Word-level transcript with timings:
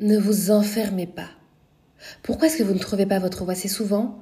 Ne 0.00 0.16
vous 0.16 0.52
enfermez 0.52 1.08
pas. 1.08 1.28
Pourquoi 2.22 2.46
est-ce 2.46 2.56
que 2.56 2.62
vous 2.62 2.72
ne 2.72 2.78
trouvez 2.78 3.04
pas 3.04 3.18
votre 3.18 3.44
voie? 3.44 3.56
C'est 3.56 3.66
souvent 3.66 4.16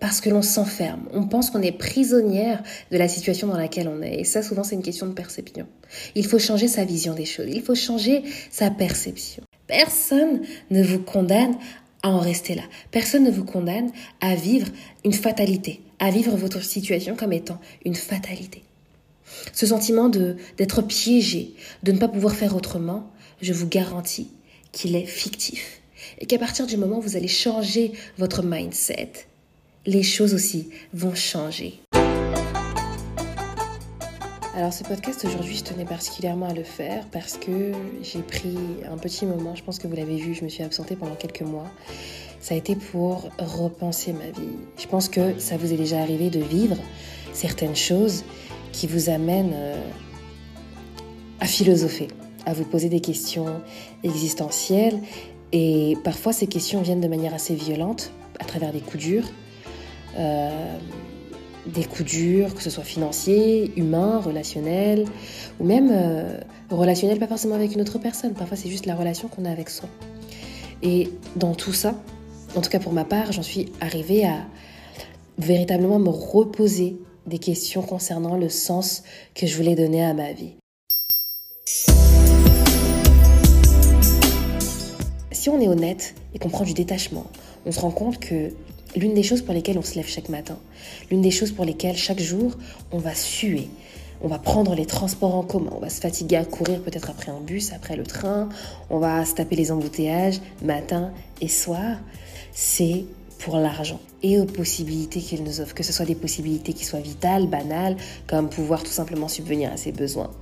parce 0.00 0.20
que 0.20 0.28
l'on 0.28 0.42
s'enferme. 0.42 1.08
On 1.12 1.24
pense 1.28 1.50
qu'on 1.50 1.62
est 1.62 1.70
prisonnière 1.70 2.60
de 2.90 2.98
la 2.98 3.06
situation 3.06 3.46
dans 3.46 3.56
laquelle 3.56 3.86
on 3.86 4.02
est. 4.02 4.22
Et 4.22 4.24
ça, 4.24 4.42
souvent, 4.42 4.64
c'est 4.64 4.74
une 4.74 4.82
question 4.82 5.06
de 5.06 5.12
perception. 5.12 5.68
Il 6.16 6.26
faut 6.26 6.40
changer 6.40 6.66
sa 6.66 6.84
vision 6.84 7.14
des 7.14 7.26
choses. 7.26 7.46
Il 7.48 7.62
faut 7.62 7.76
changer 7.76 8.24
sa 8.50 8.70
perception. 8.72 9.44
Personne 9.68 10.40
ne 10.70 10.82
vous 10.82 10.98
condamne 10.98 11.54
à 12.02 12.10
en 12.10 12.18
rester 12.18 12.56
là. 12.56 12.64
Personne 12.90 13.22
ne 13.22 13.30
vous 13.30 13.44
condamne 13.44 13.92
à 14.20 14.34
vivre 14.34 14.66
une 15.04 15.12
fatalité, 15.12 15.80
à 16.00 16.10
vivre 16.10 16.34
votre 16.34 16.64
situation 16.64 17.14
comme 17.14 17.32
étant 17.32 17.60
une 17.84 17.94
fatalité. 17.94 18.64
Ce 19.52 19.66
sentiment 19.66 20.08
de 20.08 20.34
d'être 20.56 20.82
piégé, 20.82 21.54
de 21.84 21.92
ne 21.92 21.98
pas 21.98 22.08
pouvoir 22.08 22.34
faire 22.34 22.56
autrement, 22.56 23.08
je 23.40 23.52
vous 23.52 23.68
garantis 23.68 24.28
qu'il 24.72 24.96
est 24.96 25.06
fictif. 25.06 25.80
Et 26.18 26.26
qu'à 26.26 26.38
partir 26.38 26.66
du 26.66 26.76
moment 26.76 26.98
où 26.98 27.02
vous 27.02 27.16
allez 27.16 27.28
changer 27.28 27.92
votre 28.18 28.42
mindset, 28.42 29.12
les 29.86 30.02
choses 30.02 30.34
aussi 30.34 30.68
vont 30.92 31.14
changer. 31.14 31.80
Alors 34.54 34.72
ce 34.72 34.84
podcast 34.84 35.24
aujourd'hui, 35.24 35.56
je 35.56 35.64
tenais 35.64 35.86
particulièrement 35.86 36.46
à 36.46 36.52
le 36.52 36.64
faire 36.64 37.06
parce 37.12 37.38
que 37.38 37.72
j'ai 38.02 38.20
pris 38.20 38.58
un 38.90 38.98
petit 38.98 39.24
moment, 39.24 39.54
je 39.54 39.62
pense 39.62 39.78
que 39.78 39.86
vous 39.86 39.96
l'avez 39.96 40.16
vu, 40.16 40.34
je 40.34 40.44
me 40.44 40.50
suis 40.50 40.62
absentée 40.62 40.96
pendant 40.96 41.14
quelques 41.14 41.42
mois. 41.42 41.70
Ça 42.40 42.54
a 42.54 42.58
été 42.58 42.74
pour 42.74 43.30
repenser 43.38 44.12
ma 44.12 44.26
vie. 44.26 44.56
Je 44.76 44.86
pense 44.86 45.08
que 45.08 45.38
ça 45.38 45.56
vous 45.56 45.72
est 45.72 45.76
déjà 45.76 46.00
arrivé 46.00 46.30
de 46.30 46.40
vivre 46.40 46.76
certaines 47.32 47.76
choses 47.76 48.24
qui 48.72 48.86
vous 48.86 49.08
amènent 49.08 49.54
euh, 49.54 49.80
à 51.38 51.46
philosopher, 51.46 52.08
à 52.50 52.52
vous 52.52 52.64
poser 52.64 52.88
des 52.88 53.00
questions 53.00 53.46
existentielles. 54.02 54.98
Et 55.52 55.96
parfois, 56.04 56.32
ces 56.32 56.46
questions 56.46 56.82
viennent 56.82 57.00
de 57.00 57.08
manière 57.08 57.34
assez 57.34 57.54
violente, 57.54 58.12
à 58.38 58.44
travers 58.44 58.72
des 58.72 58.80
coups 58.80 59.02
durs. 59.02 59.28
Euh, 60.18 60.78
des 61.66 61.84
coups 61.84 62.10
durs, 62.10 62.54
que 62.54 62.62
ce 62.62 62.70
soit 62.70 62.84
financiers, 62.84 63.70
humains, 63.76 64.18
relationnels, 64.18 65.04
ou 65.60 65.64
même 65.64 65.90
euh, 65.92 66.38
relationnels, 66.70 67.18
pas 67.18 67.26
forcément 67.26 67.54
avec 67.54 67.74
une 67.74 67.80
autre 67.80 67.98
personne. 67.98 68.32
Parfois, 68.32 68.56
c'est 68.56 68.70
juste 68.70 68.86
la 68.86 68.94
relation 68.94 69.28
qu'on 69.28 69.44
a 69.44 69.50
avec 69.50 69.68
soi. 69.68 69.88
Et 70.82 71.10
dans 71.36 71.54
tout 71.54 71.74
ça, 71.74 71.94
en 72.56 72.62
tout 72.62 72.70
cas 72.70 72.80
pour 72.80 72.92
ma 72.92 73.04
part, 73.04 73.32
j'en 73.32 73.42
suis 73.42 73.70
arrivée 73.80 74.24
à 74.24 74.38
véritablement 75.38 75.98
me 75.98 76.08
reposer 76.08 76.96
des 77.26 77.38
questions 77.38 77.82
concernant 77.82 78.36
le 78.36 78.48
sens 78.48 79.02
que 79.34 79.46
je 79.46 79.56
voulais 79.56 79.74
donner 79.74 80.02
à 80.02 80.14
ma 80.14 80.32
vie. 80.32 80.59
Si 85.40 85.48
on 85.48 85.58
est 85.58 85.68
honnête 85.68 86.14
et 86.34 86.38
qu'on 86.38 86.50
prend 86.50 86.64
du 86.64 86.74
détachement, 86.74 87.24
on 87.64 87.72
se 87.72 87.80
rend 87.80 87.90
compte 87.90 88.18
que 88.18 88.50
l'une 88.94 89.14
des 89.14 89.22
choses 89.22 89.40
pour 89.40 89.54
lesquelles 89.54 89.78
on 89.78 89.82
se 89.82 89.94
lève 89.94 90.06
chaque 90.06 90.28
matin, 90.28 90.58
l'une 91.10 91.22
des 91.22 91.30
choses 91.30 91.50
pour 91.50 91.64
lesquelles 91.64 91.96
chaque 91.96 92.20
jour 92.20 92.58
on 92.92 92.98
va 92.98 93.14
suer, 93.14 93.70
on 94.20 94.28
va 94.28 94.38
prendre 94.38 94.74
les 94.74 94.84
transports 94.84 95.34
en 95.34 95.42
commun, 95.42 95.70
on 95.74 95.80
va 95.80 95.88
se 95.88 95.98
fatiguer 95.98 96.36
à 96.36 96.44
courir 96.44 96.82
peut-être 96.82 97.08
après 97.08 97.32
un 97.32 97.40
bus, 97.40 97.72
après 97.72 97.96
le 97.96 98.02
train, 98.02 98.50
on 98.90 98.98
va 98.98 99.24
se 99.24 99.32
taper 99.32 99.56
les 99.56 99.72
embouteillages 99.72 100.42
matin 100.62 101.10
et 101.40 101.48
soir, 101.48 101.96
c'est 102.52 103.06
pour 103.38 103.56
l'argent 103.56 104.00
et 104.22 104.38
aux 104.38 104.44
possibilités 104.44 105.20
qu'il 105.20 105.42
nous 105.42 105.62
offre, 105.62 105.74
que 105.74 105.82
ce 105.82 105.94
soit 105.94 106.04
des 106.04 106.16
possibilités 106.16 106.74
qui 106.74 106.84
soient 106.84 107.00
vitales, 107.00 107.46
banales, 107.46 107.96
comme 108.26 108.50
pouvoir 108.50 108.82
tout 108.82 108.92
simplement 108.92 109.28
subvenir 109.28 109.72
à 109.72 109.78
ses 109.78 109.92
besoins, 109.92 110.32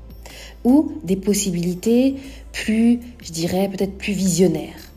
ou 0.65 0.91
des 1.05 1.15
possibilités 1.15 2.17
plus, 2.53 2.99
je 3.23 3.31
dirais, 3.31 3.69
peut-être 3.69 3.97
plus 3.97 4.13
visionnaires. 4.13 4.88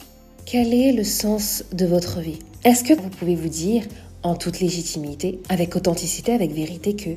Quel 0.52 0.74
est 0.74 0.92
le 0.92 1.06
sens 1.06 1.64
de 1.72 1.86
votre 1.86 2.20
vie? 2.20 2.40
Est-ce 2.66 2.84
que 2.84 2.94
vous 2.94 3.08
pouvez 3.08 3.36
vous 3.36 3.48
dire 3.48 3.84
en 4.22 4.36
toute 4.36 4.60
légitimité, 4.60 5.40
avec 5.48 5.78
authenticité, 5.78 6.34
avec 6.34 6.52
vérité 6.52 6.94
que, 6.94 7.12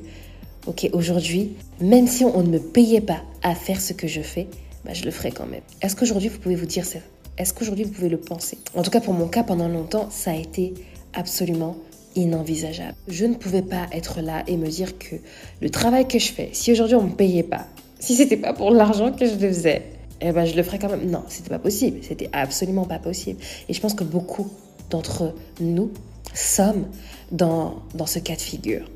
ok, 0.69 0.89
aujourd'hui, 0.93 1.51
même 1.81 2.07
si 2.07 2.25
on 2.25 2.45
ne 2.45 2.49
me 2.49 2.61
payait 2.61 3.01
pas 3.01 3.23
à 3.43 3.57
faire 3.57 3.81
ce 3.81 3.93
que 3.93 4.07
je 4.07 4.21
fais, 4.21 4.47
bah, 4.85 4.95
je 4.95 5.05
le 5.05 5.11
ferai 5.11 5.33
quand 5.33 5.47
même. 5.47 5.63
Est-ce 5.83 5.97
qu'aujourd'hui 5.97 6.29
vous 6.29 6.39
pouvez 6.39 6.55
vous 6.55 6.67
dire 6.67 6.85
ça? 6.85 7.01
Est-ce 7.37 7.53
qu'aujourd'hui 7.53 7.83
vous 7.83 7.91
pouvez 7.91 8.09
le 8.09 8.19
penser? 8.19 8.57
En 8.77 8.83
tout 8.83 8.93
cas, 8.93 9.01
pour 9.01 9.15
mon 9.15 9.27
cas, 9.27 9.43
pendant 9.43 9.67
longtemps, 9.67 10.11
ça 10.13 10.31
a 10.31 10.37
été 10.37 10.73
absolument 11.13 11.77
inenvisageable. 12.15 12.95
Je 13.09 13.27
ne 13.27 13.35
pouvais 13.35 13.63
pas 13.63 13.89
être 13.91 14.21
là 14.21 14.45
et 14.47 14.57
me 14.57 14.69
dire 14.69 14.97
que 14.97 15.17
le 15.61 15.71
travail 15.71 16.07
que 16.07 16.21
je 16.21 16.31
fais, 16.31 16.51
si 16.53 16.71
aujourd'hui 16.71 16.95
on 16.95 17.03
me 17.03 17.17
payait 17.17 17.43
pas, 17.43 17.67
si 17.99 18.15
c'était 18.15 18.37
pas 18.37 18.53
pour 18.53 18.71
l'argent 18.71 19.11
que 19.11 19.27
je 19.27 19.35
le 19.35 19.49
faisais, 19.49 19.83
eh 20.29 20.33
ben 20.33 20.45
je 20.45 20.55
le 20.55 20.63
ferais 20.63 20.79
quand 20.79 20.89
même. 20.89 21.11
Non, 21.11 21.23
c'était 21.29 21.51
pas 21.51 21.59
possible. 21.59 21.99
C'était 22.03 22.31
absolument 22.33 22.85
pas 22.85 22.99
possible. 22.99 23.41
Et 23.69 23.75
je 23.75 23.81
pense 23.81 23.95
que 23.95 24.05
beaucoup 24.05 24.51
d'entre 24.91 25.35
nous 25.61 25.91
sommes 26.33 26.87
dans, 27.31 27.83
dans 27.95 28.07
ce 28.07 28.19
cas 28.19 28.37
de 28.37 28.41
figure. 28.41 28.91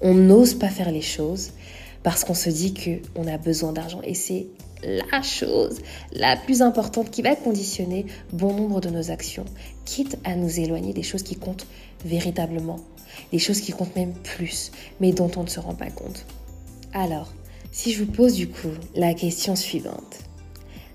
On 0.00 0.14
n'ose 0.14 0.54
pas 0.54 0.68
faire 0.68 0.90
les 0.90 1.02
choses 1.02 1.52
parce 2.02 2.24
qu'on 2.24 2.34
se 2.34 2.50
dit 2.50 2.74
qu'on 2.74 3.26
a 3.26 3.38
besoin 3.38 3.72
d'argent. 3.72 4.00
Et 4.02 4.14
c'est 4.14 4.46
la 4.82 5.22
chose 5.22 5.78
la 6.12 6.36
plus 6.36 6.62
importante 6.62 7.10
qui 7.10 7.22
va 7.22 7.36
conditionner 7.36 8.06
bon 8.32 8.54
nombre 8.54 8.80
de 8.80 8.88
nos 8.88 9.10
actions, 9.10 9.44
quitte 9.84 10.18
à 10.24 10.36
nous 10.36 10.60
éloigner 10.60 10.92
des 10.92 11.02
choses 11.02 11.22
qui 11.22 11.36
comptent 11.36 11.66
véritablement, 12.04 12.80
des 13.32 13.38
choses 13.38 13.60
qui 13.60 13.72
comptent 13.72 13.96
même 13.96 14.14
plus, 14.14 14.72
mais 15.00 15.12
dont 15.12 15.30
on 15.36 15.42
ne 15.42 15.48
se 15.48 15.60
rend 15.60 15.74
pas 15.74 15.90
compte. 15.90 16.24
Alors, 16.92 17.32
si 17.72 17.92
je 17.92 18.02
vous 18.02 18.10
pose 18.10 18.34
du 18.34 18.48
coup 18.48 18.70
la 18.94 19.14
question 19.14 19.54
suivante, 19.54 20.18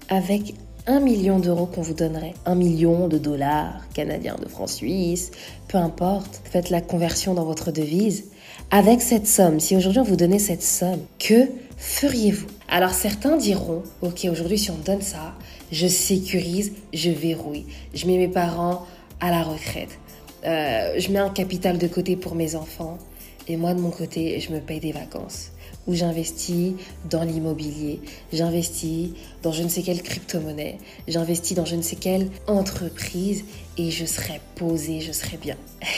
avec 0.10 0.56
un 0.88 1.00
million 1.00 1.40
d'euros 1.40 1.66
qu'on 1.66 1.82
vous 1.82 1.94
donnerait, 1.94 2.34
un 2.46 2.56
million 2.56 3.08
de 3.08 3.18
dollars 3.18 3.82
canadiens, 3.94 4.36
de 4.42 4.48
francs 4.48 4.70
suisses, 4.70 5.32
peu 5.68 5.78
importe, 5.78 6.42
faites 6.44 6.70
la 6.70 6.82
conversion 6.82 7.34
dans 7.34 7.46
votre 7.46 7.72
devise. 7.72 8.26
Avec 8.72 9.02
cette 9.02 9.28
somme, 9.28 9.60
si 9.60 9.76
aujourd'hui 9.76 10.02
on 10.02 10.06
vous 10.06 10.16
donnait 10.16 10.40
cette 10.40 10.64
somme, 10.64 11.02
que 11.20 11.48
feriez-vous? 11.78 12.48
Alors 12.70 12.92
certains 12.92 13.38
diront, 13.38 13.84
ok, 14.02 14.28
aujourd'hui 14.32 14.60
si 14.60 14.72
on 14.72 14.78
me 14.78 14.84
donne 14.84 15.02
ça, 15.02 15.34
je 15.72 15.88
sécurise, 15.88 16.74
je 16.94 17.10
verrouille, 17.10 17.66
je 17.94 18.06
mets 18.06 18.18
mes 18.18 18.28
parents 18.28 18.86
à 19.20 19.32
la 19.32 19.44
retraite, 19.44 20.00
euh, 20.46 20.94
je 20.98 21.12
mets 21.12 21.20
un 21.20 21.30
capital 21.30 21.78
de 21.78 21.88
côté 21.88 22.16
pour 22.16 22.36
mes 22.36 22.56
enfants, 22.56 22.98
et 23.48 23.58
moi 23.58 23.74
de 23.74 23.80
mon 23.80 23.92
côté, 23.92 24.40
je 24.40 24.52
me 24.52 24.60
paye 24.60 24.80
des 24.80 24.92
vacances 24.92 25.52
où 25.88 25.94
j'investis 25.94 26.74
dans 27.10 27.24
l'immobilier, 27.24 28.02
j'investis 28.34 29.10
dans 29.44 29.52
je 29.52 29.64
ne 29.64 29.70
sais 29.70 29.82
quelle 29.82 30.02
crypto-monnaie, 30.02 30.78
j'investis 31.08 31.56
dans 31.56 31.66
je 31.66 31.76
ne 31.76 31.82
sais 31.82 31.96
quelle 31.96 32.30
entreprise 32.48 33.46
et 33.78 33.92
je 33.92 34.06
serai 34.06 34.42
posée, 34.56 35.02
je 35.02 35.12
serai 35.12 35.38
bien. 35.38 35.58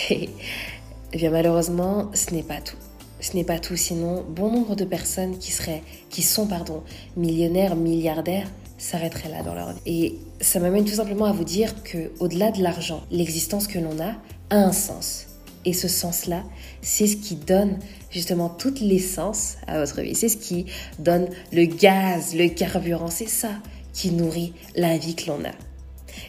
et 0.10 0.30
eh 1.14 1.18
bien 1.18 1.32
malheureusement, 1.32 2.12
ce 2.14 2.34
n'est 2.34 2.44
pas 2.44 2.62
tout. 2.62 2.78
Ce 3.20 3.36
n'est 3.36 3.44
pas 3.44 3.58
tout, 3.58 3.76
sinon 3.76 4.24
bon 4.30 4.52
nombre 4.52 4.76
de 4.76 4.86
personnes 4.86 5.40
qui 5.40 5.52
seraient, 5.52 5.82
qui 6.10 6.22
sont 6.22 6.46
pardon, 6.46 6.84
millionnaires, 7.16 7.76
milliardaires, 7.76 8.48
s'arrêteraient 8.78 9.30
là 9.30 9.42
dans 9.42 9.56
leur 9.56 9.74
vie. 9.74 9.80
Et 9.86 10.16
ça 10.40 10.60
m'amène 10.60 10.86
tout 10.86 10.96
simplement 10.96 11.26
à 11.26 11.32
vous 11.32 11.44
dire 11.44 11.84
que 11.84 12.12
au-delà 12.20 12.52
de 12.52 12.62
l'argent, 12.62 13.02
l'existence 13.10 13.68
que 13.68 13.80
l'on 13.80 14.00
a 14.00 14.14
a 14.50 14.56
un 14.56 14.72
sens. 14.72 15.28
Et 15.66 15.74
ce 15.74 15.88
sens-là, 15.88 16.44
c'est 16.82 17.08
ce 17.08 17.18
qui 17.18 17.36
donne 17.36 17.80
justement 18.10 18.50
toute 18.50 18.80
l'essence 18.80 19.58
à 19.68 19.80
votre 19.80 20.02
vie. 20.02 20.16
C'est 20.16 20.30
ce 20.30 20.38
qui 20.38 20.66
donne 21.00 21.28
le 21.52 21.66
gaz, 21.66 22.36
le 22.36 22.48
carburant. 22.48 23.10
C'est 23.10 23.30
ça 23.30 23.52
qui 23.94 24.12
nourrit 24.12 24.54
la 24.76 24.98
vie 24.98 25.16
que 25.16 25.28
l'on 25.28 25.44
a. 25.44 25.52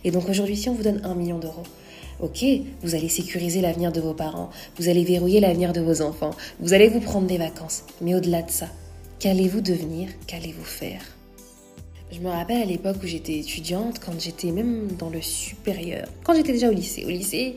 Et 0.04 0.10
donc 0.10 0.28
aujourd'hui, 0.28 0.56
si 0.56 0.68
on 0.68 0.74
vous 0.74 0.82
donne 0.82 1.00
un 1.04 1.14
million 1.14 1.38
d'euros, 1.38 1.64
ok, 2.20 2.44
vous 2.82 2.94
allez 2.94 3.08
sécuriser 3.08 3.60
l'avenir 3.60 3.92
de 3.92 4.00
vos 4.00 4.14
parents, 4.14 4.50
vous 4.78 4.88
allez 4.88 5.04
verrouiller 5.04 5.40
l'avenir 5.40 5.72
de 5.72 5.80
vos 5.80 6.02
enfants, 6.02 6.34
vous 6.60 6.72
allez 6.72 6.88
vous 6.88 7.00
prendre 7.00 7.26
des 7.26 7.38
vacances. 7.38 7.84
Mais 8.00 8.14
au-delà 8.14 8.42
de 8.42 8.50
ça, 8.50 8.68
qu'allez-vous 9.18 9.60
devenir? 9.60 10.08
Qu'allez-vous 10.26 10.64
faire? 10.64 11.17
Je 12.10 12.20
me 12.20 12.30
rappelle 12.30 12.62
à 12.62 12.64
l'époque 12.64 12.96
où 13.02 13.06
j'étais 13.06 13.38
étudiante, 13.38 14.00
quand 14.04 14.18
j'étais 14.18 14.50
même 14.50 14.88
dans 14.98 15.10
le 15.10 15.20
supérieur, 15.20 16.08
quand 16.24 16.34
j'étais 16.34 16.52
déjà 16.52 16.68
au 16.68 16.72
lycée. 16.72 17.04
Au 17.04 17.10
lycée, 17.10 17.56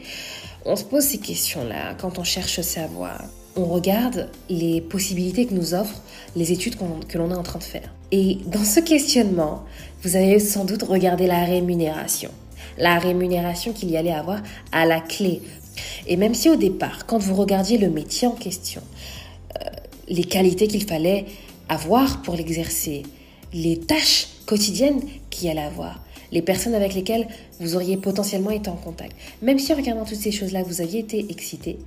on 0.65 0.75
se 0.75 0.83
pose 0.83 1.03
ces 1.03 1.19
questions-là 1.19 1.95
quand 1.95 2.19
on 2.19 2.23
cherche 2.23 2.59
à 2.59 2.63
savoir. 2.63 3.23
On 3.55 3.65
regarde 3.65 4.29
les 4.49 4.81
possibilités 4.81 5.45
que 5.45 5.53
nous 5.53 5.73
offrent 5.73 6.01
les 6.35 6.51
études 6.51 6.75
que 7.07 7.17
l'on 7.17 7.31
est 7.31 7.35
en 7.35 7.43
train 7.43 7.59
de 7.59 7.63
faire. 7.63 7.93
Et 8.11 8.39
dans 8.45 8.63
ce 8.63 8.79
questionnement, 8.79 9.63
vous 10.03 10.15
avez 10.15 10.39
sans 10.39 10.65
doute 10.65 10.83
regardé 10.83 11.27
la 11.27 11.43
rémunération. 11.43 12.31
La 12.77 12.99
rémunération 12.99 13.73
qu'il 13.73 13.89
y 13.89 13.97
allait 13.97 14.13
avoir 14.13 14.41
à 14.71 14.85
la 14.85 14.99
clé. 14.99 15.41
Et 16.07 16.17
même 16.17 16.33
si 16.33 16.49
au 16.49 16.55
départ, 16.55 17.05
quand 17.05 17.17
vous 17.17 17.35
regardiez 17.35 17.77
le 17.77 17.89
métier 17.89 18.27
en 18.27 18.35
question, 18.35 18.81
euh, 19.59 19.69
les 20.07 20.23
qualités 20.23 20.67
qu'il 20.67 20.85
fallait 20.85 21.25
avoir 21.69 22.21
pour 22.21 22.35
l'exercer, 22.35 23.03
les 23.53 23.79
tâches 23.79 24.27
quotidiennes 24.51 24.99
qu'il 25.29 25.47
y 25.47 25.49
allait 25.49 25.61
avoir, 25.61 26.03
les 26.33 26.41
personnes 26.41 26.73
avec 26.73 26.93
lesquelles 26.93 27.25
vous 27.61 27.77
auriez 27.77 27.95
potentiellement 27.95 28.51
été 28.51 28.69
en 28.69 28.75
contact. 28.75 29.15
Même 29.41 29.57
si 29.59 29.71
en 29.71 29.77
regardant 29.77 30.03
toutes 30.03 30.17
ces 30.17 30.33
choses-là, 30.33 30.61
vous 30.63 30.81
aviez 30.81 30.99
été 30.99 31.25
excité, 31.29 31.79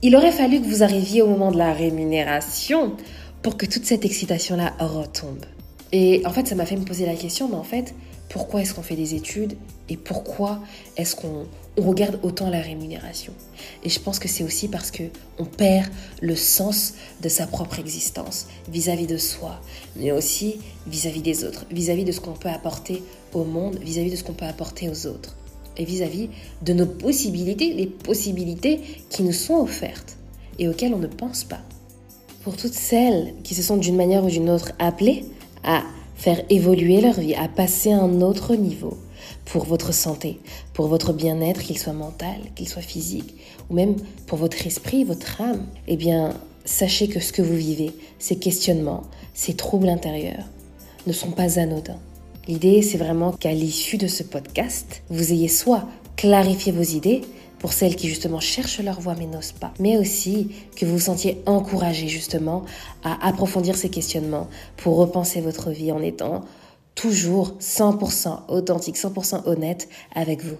il 0.00 0.16
aurait 0.16 0.32
fallu 0.32 0.62
que 0.62 0.66
vous 0.66 0.82
arriviez 0.82 1.20
au 1.20 1.26
moment 1.26 1.52
de 1.52 1.58
la 1.58 1.74
rémunération 1.74 2.94
pour 3.42 3.58
que 3.58 3.66
toute 3.66 3.84
cette 3.84 4.06
excitation-là 4.06 4.72
retombe. 4.80 5.44
Et 5.92 6.22
en 6.24 6.30
fait, 6.30 6.46
ça 6.46 6.54
m'a 6.54 6.64
fait 6.64 6.76
me 6.76 6.86
poser 6.86 7.04
la 7.04 7.14
question, 7.14 7.48
mais 7.48 7.56
en 7.56 7.64
fait, 7.64 7.94
pourquoi 8.30 8.62
est-ce 8.62 8.72
qu'on 8.72 8.82
fait 8.82 8.96
des 8.96 9.14
études 9.14 9.52
et 9.88 9.96
pourquoi 9.96 10.60
est-ce 10.96 11.16
qu'on 11.16 11.46
regarde 11.78 12.20
autant 12.22 12.50
la 12.50 12.60
rémunération? 12.60 13.32
Et 13.84 13.88
je 13.88 13.98
pense 13.98 14.18
que 14.18 14.28
c'est 14.28 14.44
aussi 14.44 14.68
parce 14.68 14.90
que 14.90 15.04
on 15.38 15.44
perd 15.44 15.90
le 16.20 16.36
sens 16.36 16.94
de 17.22 17.28
sa 17.28 17.46
propre 17.46 17.78
existence 17.78 18.46
vis-à-vis 18.70 19.06
de 19.06 19.16
soi, 19.16 19.60
mais 19.96 20.12
aussi 20.12 20.56
vis-à-vis 20.86 21.22
des 21.22 21.44
autres, 21.44 21.64
vis-à-vis 21.70 22.04
de 22.04 22.12
ce 22.12 22.20
qu'on 22.20 22.32
peut 22.32 22.48
apporter 22.48 23.02
au 23.32 23.44
monde, 23.44 23.78
vis-à-vis 23.80 24.10
de 24.10 24.16
ce 24.16 24.24
qu'on 24.24 24.34
peut 24.34 24.46
apporter 24.46 24.88
aux 24.90 25.06
autres 25.06 25.36
et 25.76 25.84
vis-à-vis 25.84 26.28
de 26.62 26.72
nos 26.72 26.86
possibilités, 26.86 27.72
les 27.72 27.86
possibilités 27.86 28.80
qui 29.08 29.22
nous 29.22 29.32
sont 29.32 29.54
offertes 29.54 30.16
et 30.58 30.68
auxquelles 30.68 30.92
on 30.92 30.98
ne 30.98 31.06
pense 31.06 31.44
pas. 31.44 31.60
Pour 32.42 32.56
toutes 32.56 32.74
celles 32.74 33.34
qui 33.44 33.54
se 33.54 33.62
sont 33.62 33.76
d'une 33.76 33.96
manière 33.96 34.24
ou 34.24 34.28
d'une 34.28 34.50
autre 34.50 34.72
appelées 34.78 35.24
à 35.62 35.82
faire 36.16 36.42
évoluer 36.50 37.00
leur 37.00 37.20
vie, 37.20 37.34
à 37.34 37.48
passer 37.48 37.92
à 37.92 38.00
un 38.00 38.20
autre 38.20 38.56
niveau 38.56 38.98
pour 39.48 39.64
votre 39.64 39.92
santé, 39.92 40.40
pour 40.74 40.88
votre 40.88 41.12
bien-être, 41.12 41.62
qu'il 41.62 41.78
soit 41.78 41.92
mental, 41.92 42.36
qu'il 42.54 42.68
soit 42.68 42.82
physique, 42.82 43.34
ou 43.70 43.74
même 43.74 43.96
pour 44.26 44.38
votre 44.38 44.66
esprit, 44.66 45.04
votre 45.04 45.40
âme, 45.40 45.66
eh 45.86 45.96
bien, 45.96 46.34
sachez 46.64 47.08
que 47.08 47.18
ce 47.18 47.32
que 47.32 47.42
vous 47.42 47.56
vivez, 47.56 47.92
ces 48.18 48.36
questionnements, 48.36 49.04
ces 49.32 49.54
troubles 49.54 49.88
intérieurs, 49.88 50.44
ne 51.06 51.12
sont 51.12 51.30
pas 51.30 51.58
anodins. 51.58 51.98
L'idée, 52.46 52.82
c'est 52.82 52.98
vraiment 52.98 53.32
qu'à 53.32 53.52
l'issue 53.52 53.96
de 53.96 54.06
ce 54.06 54.22
podcast, 54.22 55.02
vous 55.08 55.32
ayez 55.32 55.48
soit 55.48 55.88
clarifié 56.16 56.72
vos 56.72 56.82
idées, 56.82 57.22
pour 57.58 57.72
celles 57.72 57.96
qui 57.96 58.06
justement 58.06 58.38
cherchent 58.38 58.80
leur 58.80 59.00
voie 59.00 59.16
mais 59.18 59.26
n'osent 59.26 59.52
pas, 59.52 59.74
mais 59.80 59.96
aussi 59.96 60.50
que 60.76 60.86
vous 60.86 60.92
vous 60.92 61.00
sentiez 61.00 61.42
encouragé 61.46 62.06
justement 62.06 62.64
à 63.02 63.26
approfondir 63.26 63.76
ces 63.76 63.88
questionnements 63.88 64.48
pour 64.76 64.96
repenser 64.96 65.40
votre 65.40 65.70
vie 65.70 65.90
en 65.90 66.00
étant 66.00 66.44
toujours 67.00 67.56
100% 67.60 68.48
authentique, 68.48 68.96
100% 68.96 69.46
honnête 69.46 69.88
avec 70.14 70.42
vous. 70.42 70.56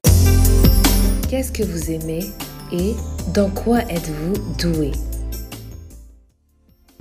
Qu'est-ce 1.29 1.51
que 1.51 1.65
vous 1.65 1.91
aimez 1.91 2.21
et 2.73 2.95
dans 3.35 3.51
quoi 3.51 3.81
êtes-vous 3.91 4.35
doué? 4.59 4.93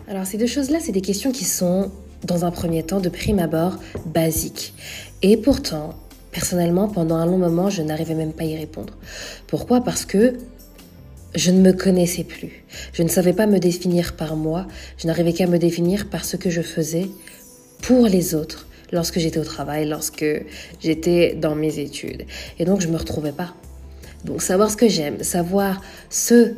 Alors 0.08 0.26
ces 0.26 0.38
deux 0.38 0.48
choses-là, 0.48 0.80
c'est 0.82 0.92
des 0.92 1.02
questions 1.02 1.32
qui 1.32 1.46
sont 1.46 1.92
dans 2.24 2.46
un 2.46 2.52
premier 2.52 2.82
temps 2.82 3.00
de 3.00 3.10
prime 3.10 3.40
abord 3.40 3.78
basiques. 4.06 4.74
Et 5.22 5.38
pourtant, 5.38 5.94
Personnellement, 6.38 6.88
pendant 6.88 7.16
un 7.16 7.26
long 7.26 7.40
moment, 7.40 7.72
je 7.72 7.82
n'arrivais 7.82 8.14
même 8.14 8.32
pas 8.32 8.44
à 8.44 8.46
y 8.46 8.56
répondre. 8.56 8.94
Pourquoi? 9.48 9.82
Parce 9.82 10.06
que 10.06 10.36
je 11.34 11.50
ne 11.50 11.60
me 11.62 11.72
connaissais 11.72 12.24
plus. 12.24 12.64
Je 12.94 13.02
ne 13.02 13.08
savais 13.08 13.34
pas 13.34 13.48
me 13.48 13.58
définir 13.58 14.16
par 14.16 14.36
moi. 14.36 14.68
Je 15.00 15.08
n'arrivais 15.08 15.34
qu'à 15.34 15.48
me 15.48 15.58
définir 15.58 16.12
par 16.12 16.26
ce 16.26 16.38
que 16.38 16.52
je 16.52 16.62
faisais 16.62 17.10
pour 17.82 18.06
les 18.06 18.36
autres 18.36 18.68
lorsque 18.92 19.20
j'étais 19.20 19.40
au 19.40 19.44
travail, 19.44 19.88
lorsque 19.88 20.26
j'étais 20.80 21.36
dans 21.36 21.56
mes 21.56 21.80
études. 21.80 22.26
Et 22.60 22.66
donc, 22.66 22.82
je 22.82 22.88
ne 22.88 22.94
me 22.94 22.98
retrouvais 22.98 23.32
pas. 23.32 23.54
Donc, 24.26 24.42
savoir 24.42 24.72
ce 24.72 24.78
que 24.78 24.88
j'aime, 24.88 25.24
savoir 25.24 25.82
ce 26.10 26.54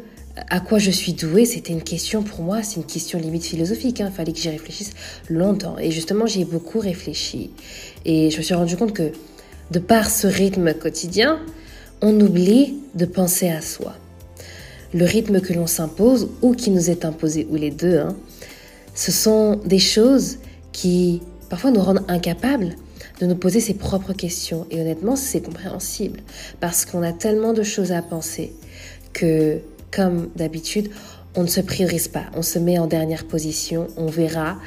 à 0.50 0.60
quoi 0.60 0.80
je 0.80 0.92
suis 0.92 1.14
douée, 1.14 1.46
c'était 1.46 1.74
une 1.74 1.84
question 1.84 2.24
pour 2.24 2.42
moi, 2.42 2.64
c'est 2.64 2.78
une 2.78 2.86
question 2.86 3.20
limite 3.20 3.44
philosophique. 3.44 4.00
Il 4.00 4.04
hein. 4.04 4.12
fallait 4.12 4.32
que 4.32 4.40
j'y 4.40 4.50
réfléchisse 4.50 4.92
longtemps. 5.30 5.78
Et 5.78 5.92
justement, 5.92 6.26
j'y 6.26 6.42
ai 6.42 6.46
beaucoup 6.46 6.80
réfléchi. 6.80 7.52
Et 8.06 8.30
je 8.30 8.38
me 8.38 8.42
suis 8.42 8.54
rendu 8.54 8.78
compte 8.78 8.94
que 8.94 9.12
de 9.72 9.80
par 9.80 10.10
ce 10.10 10.28
rythme 10.28 10.74
quotidien, 10.74 11.40
on 12.02 12.20
oublie 12.20 12.76
de 12.96 13.06
penser 13.06 13.50
à 13.50 13.62
soi. 13.62 13.96
Le 14.94 15.06
rythme 15.06 15.42
que 15.42 15.54
l'on 15.54 15.68
s'impose 15.68 16.30
ou 16.42 16.54
qui 16.54 16.72
nous 16.72 16.90
est 16.90 17.06
imposé, 17.06 17.48
ou 17.50 17.56
les 17.56 17.70
deux, 17.70 17.98
hein, 17.98 18.16
ce 18.96 19.12
sont 19.12 19.60
des 19.66 19.80
choses 19.80 20.38
qui 20.72 21.22
parfois 21.50 21.72
nous 21.72 21.82
rendent 21.82 22.06
incapables 22.08 22.76
de 23.20 23.26
nous 23.26 23.36
poser 23.36 23.60
ses 23.60 23.74
propres 23.74 24.14
questions. 24.14 24.66
Et 24.72 24.80
honnêtement, 24.80 25.16
c'est 25.16 25.42
compréhensible 25.42 26.22
parce 26.60 26.86
qu'on 26.86 27.04
a 27.04 27.12
tellement 27.12 27.54
de 27.54 27.64
choses 27.64 27.92
à 27.92 28.02
penser 28.02 28.54
que, 29.14 29.60
comme 29.92 30.30
d'habitude, 30.36 30.90
on 31.36 31.44
ne 31.44 31.48
se 31.48 31.62
priorise 31.62 32.08
pas, 32.08 32.26
on 32.36 32.42
se 32.42 32.60
met 32.60 32.80
en 32.80 32.88
dernière 32.88 33.26
position, 33.26 33.88
on 33.98 34.08
verra 34.08 34.58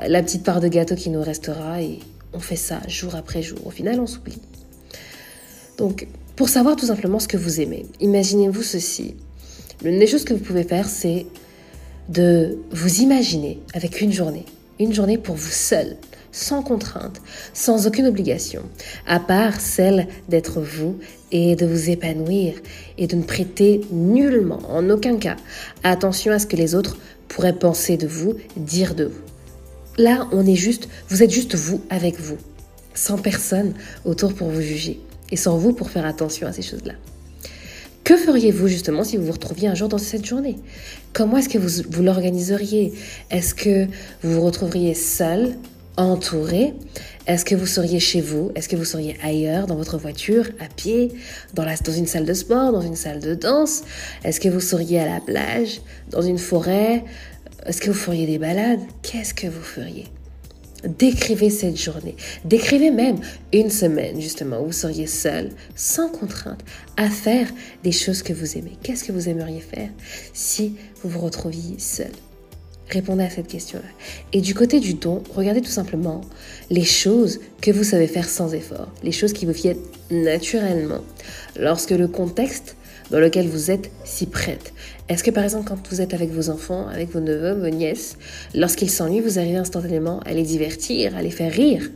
euh, 0.00 0.08
la 0.08 0.22
petite 0.22 0.42
part 0.42 0.60
de 0.60 0.68
gâteau 0.68 0.96
qui 0.96 1.10
nous 1.10 1.22
restera 1.22 1.82
et 1.82 2.00
on 2.32 2.40
fait 2.40 2.56
ça 2.56 2.80
jour 2.88 3.14
après 3.14 3.42
jour. 3.42 3.58
Au 3.64 3.70
final, 3.70 4.00
on 4.00 4.06
s'oublie. 4.06 4.38
Donc, 5.78 6.08
pour 6.36 6.48
savoir 6.48 6.76
tout 6.76 6.86
simplement 6.86 7.18
ce 7.18 7.28
que 7.28 7.36
vous 7.36 7.60
aimez, 7.60 7.86
imaginez-vous 8.00 8.62
ceci. 8.62 9.14
L'une 9.82 9.98
des 9.98 10.06
choses 10.06 10.24
que 10.24 10.34
vous 10.34 10.40
pouvez 10.40 10.64
faire, 10.64 10.88
c'est 10.88 11.26
de 12.08 12.58
vous 12.70 13.00
imaginer 13.00 13.60
avec 13.72 14.00
une 14.00 14.12
journée. 14.12 14.44
Une 14.80 14.94
journée 14.94 15.18
pour 15.18 15.34
vous 15.34 15.50
seul, 15.50 15.98
sans 16.32 16.62
contrainte, 16.62 17.20
sans 17.52 17.86
aucune 17.86 18.06
obligation, 18.06 18.62
à 19.06 19.20
part 19.20 19.60
celle 19.60 20.08
d'être 20.30 20.62
vous 20.62 20.96
et 21.32 21.54
de 21.54 21.66
vous 21.66 21.90
épanouir 21.90 22.54
et 22.96 23.06
de 23.06 23.14
ne 23.14 23.22
prêter 23.22 23.82
nullement, 23.92 24.60
en 24.70 24.88
aucun 24.88 25.18
cas, 25.18 25.36
attention 25.84 26.32
à 26.32 26.38
ce 26.38 26.46
que 26.46 26.56
les 26.56 26.74
autres 26.74 26.96
pourraient 27.28 27.58
penser 27.58 27.98
de 27.98 28.06
vous, 28.06 28.36
dire 28.56 28.94
de 28.94 29.04
vous. 29.04 29.22
Là, 29.98 30.28
on 30.32 30.46
est 30.46 30.56
juste, 30.56 30.88
vous 31.10 31.22
êtes 31.22 31.30
juste 31.30 31.56
vous 31.56 31.82
avec 31.90 32.18
vous, 32.18 32.38
sans 32.94 33.18
personne 33.18 33.74
autour 34.06 34.32
pour 34.32 34.48
vous 34.48 34.62
juger 34.62 34.98
et 35.30 35.36
sans 35.36 35.58
vous 35.58 35.74
pour 35.74 35.90
faire 35.90 36.06
attention 36.06 36.46
à 36.46 36.52
ces 36.54 36.62
choses-là. 36.62 36.94
Que 38.10 38.16
feriez-vous 38.16 38.66
justement 38.66 39.04
si 39.04 39.16
vous 39.16 39.26
vous 39.26 39.30
retrouviez 39.30 39.68
un 39.68 39.76
jour 39.76 39.88
dans 39.88 39.96
cette 39.96 40.26
journée? 40.26 40.56
Comment 41.12 41.36
est-ce 41.36 41.48
que 41.48 41.58
vous, 41.58 41.88
vous 41.88 42.02
l'organiseriez? 42.02 42.92
Est-ce 43.30 43.54
que 43.54 43.84
vous 44.24 44.32
vous 44.32 44.40
retrouveriez 44.40 44.94
seul, 44.94 45.54
entouré? 45.96 46.74
Est-ce 47.28 47.44
que 47.44 47.54
vous 47.54 47.66
seriez 47.66 48.00
chez 48.00 48.20
vous? 48.20 48.50
Est-ce 48.56 48.68
que 48.68 48.74
vous 48.74 48.84
seriez 48.84 49.16
ailleurs, 49.22 49.68
dans 49.68 49.76
votre 49.76 49.96
voiture, 49.96 50.48
à 50.58 50.66
pied, 50.66 51.12
dans, 51.54 51.64
dans 51.64 51.92
une 51.92 52.08
salle 52.08 52.24
de 52.24 52.34
sport, 52.34 52.72
dans 52.72 52.80
une 52.80 52.96
salle 52.96 53.20
de 53.20 53.36
danse? 53.36 53.84
Est-ce 54.24 54.40
que 54.40 54.48
vous 54.48 54.58
seriez 54.58 54.98
à 54.98 55.06
la 55.06 55.20
plage, 55.20 55.80
dans 56.10 56.22
une 56.22 56.38
forêt? 56.38 57.04
Est-ce 57.64 57.80
que 57.80 57.92
vous 57.92 57.96
feriez 57.96 58.26
des 58.26 58.38
balades? 58.40 58.80
Qu'est-ce 59.02 59.34
que 59.34 59.46
vous 59.46 59.62
feriez? 59.62 60.06
Décrivez 60.84 61.50
cette 61.50 61.76
journée. 61.76 62.16
Décrivez 62.44 62.90
même 62.90 63.18
une 63.52 63.70
semaine, 63.70 64.20
justement, 64.20 64.60
où 64.60 64.66
vous 64.66 64.72
seriez 64.72 65.06
seul, 65.06 65.50
sans 65.74 66.08
contrainte, 66.08 66.60
à 66.96 67.08
faire 67.10 67.48
des 67.84 67.92
choses 67.92 68.22
que 68.22 68.32
vous 68.32 68.56
aimez. 68.56 68.76
Qu'est-ce 68.82 69.04
que 69.04 69.12
vous 69.12 69.28
aimeriez 69.28 69.60
faire 69.60 69.90
si 70.32 70.76
vous 71.02 71.10
vous 71.10 71.20
retrouviez 71.20 71.78
seul? 71.78 72.10
Répondez 72.88 73.22
à 73.22 73.30
cette 73.30 73.46
question-là. 73.46 73.86
Et 74.32 74.40
du 74.40 74.52
côté 74.52 74.80
du 74.80 74.94
don, 74.94 75.22
regardez 75.34 75.60
tout 75.60 75.70
simplement 75.70 76.22
les 76.70 76.84
choses 76.84 77.38
que 77.60 77.70
vous 77.70 77.84
savez 77.84 78.08
faire 78.08 78.28
sans 78.28 78.52
effort, 78.52 78.88
les 79.04 79.12
choses 79.12 79.32
qui 79.32 79.46
vous 79.46 79.52
viennent 79.52 79.78
naturellement, 80.10 81.02
lorsque 81.56 81.92
le 81.92 82.08
contexte 82.08 82.74
dans 83.12 83.20
lequel 83.20 83.48
vous 83.48 83.70
êtes 83.70 83.90
si 84.04 84.26
prête. 84.26 84.72
Est-ce 85.10 85.24
que 85.24 85.32
par 85.32 85.42
exemple 85.42 85.66
quand 85.66 85.88
vous 85.90 86.00
êtes 86.00 86.14
avec 86.14 86.30
vos 86.30 86.50
enfants, 86.50 86.86
avec 86.86 87.10
vos 87.10 87.18
neveux, 87.18 87.54
vos 87.54 87.68
nièces, 87.68 88.16
lorsqu'ils 88.54 88.90
s'ennuient, 88.90 89.20
vous 89.20 89.40
arrivez 89.40 89.56
instantanément 89.56 90.20
à 90.20 90.32
les 90.32 90.44
divertir, 90.44 91.16
à 91.16 91.22
les 91.22 91.32
faire 91.32 91.52
rire? 91.52 91.90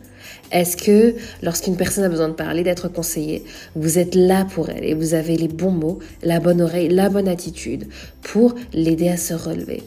Est-ce 0.51 0.77
que 0.77 1.15
lorsqu'une 1.41 1.77
personne 1.77 2.03
a 2.03 2.09
besoin 2.09 2.29
de 2.29 2.35
parler, 2.35 2.65
d'être 2.65 2.89
conseillée, 2.89 3.45
vous 3.77 4.01
êtes 4.01 4.17
là 4.17 4.45
pour 4.45 4.69
elle 4.69 4.83
et 4.83 4.95
vous 4.95 5.15
avez 5.15 5.37
les 5.37 5.47
bons 5.47 5.71
mots, 5.71 6.01
la 6.25 6.41
bonne 6.41 6.61
oreille, 6.61 6.89
la 6.89 7.09
bonne 7.09 7.29
attitude 7.29 7.87
pour 8.23 8.57
l'aider 8.73 9.09
à 9.09 9.17
se 9.17 9.33
relever? 9.33 9.85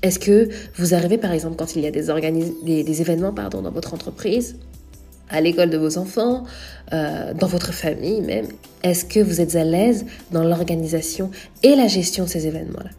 Est-ce 0.00 0.18
que 0.18 0.48
vous 0.76 0.94
arrivez 0.94 1.18
par 1.18 1.32
exemple 1.32 1.56
quand 1.56 1.76
il 1.76 1.82
y 1.82 1.86
a 1.86 1.90
des, 1.90 3.00
événements 3.02 3.34
pardon, 3.34 3.60
dans 3.60 3.72
votre 3.72 3.92
entreprise 3.92 4.56
à 5.30 5.40
l'école 5.40 5.70
de 5.70 5.78
vos 5.78 5.98
enfants, 5.98 6.44
euh, 6.92 7.32
dans 7.34 7.46
votre 7.46 7.72
famille 7.72 8.20
même 8.20 8.46
Est-ce 8.82 9.04
que 9.04 9.20
vous 9.20 9.40
êtes 9.40 9.56
à 9.56 9.64
l'aise 9.64 10.04
dans 10.30 10.44
l'organisation 10.44 11.30
et 11.62 11.74
la 11.76 11.88
gestion 11.88 12.24
de 12.24 12.28
ces 12.28 12.46
événements-là? 12.46 12.90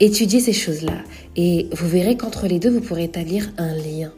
Étudiez 0.00 0.40
ces 0.40 0.52
choses-là 0.52 0.98
et 1.36 1.68
vous 1.72 1.88
verrez 1.88 2.16
qu'entre 2.16 2.46
les 2.46 2.58
deux, 2.58 2.70
vous 2.70 2.80
pourrez 2.80 3.04
établir 3.04 3.52
un 3.58 3.74
lien. 3.74 4.12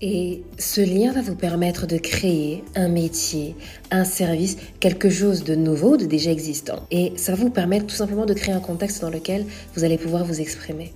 Et 0.00 0.42
ce 0.58 0.80
lien 0.80 1.12
va 1.12 1.22
vous 1.22 1.34
permettre 1.34 1.86
de 1.86 1.96
créer 1.96 2.64
un 2.74 2.88
métier, 2.88 3.54
un 3.90 4.04
service, 4.04 4.56
quelque 4.80 5.10
chose 5.10 5.44
de 5.44 5.54
nouveau, 5.54 5.96
de 5.96 6.06
déjà 6.06 6.30
existant. 6.30 6.86
Et 6.90 7.12
ça 7.16 7.32
va 7.32 7.42
vous 7.42 7.50
permettre 7.50 7.86
tout 7.86 7.94
simplement 7.94 8.26
de 8.26 8.34
créer 8.34 8.54
un 8.54 8.60
contexte 8.60 9.02
dans 9.02 9.10
lequel 9.10 9.44
vous 9.74 9.84
allez 9.84 9.98
pouvoir 9.98 10.24
vous 10.24 10.40
exprimer. 10.40 10.92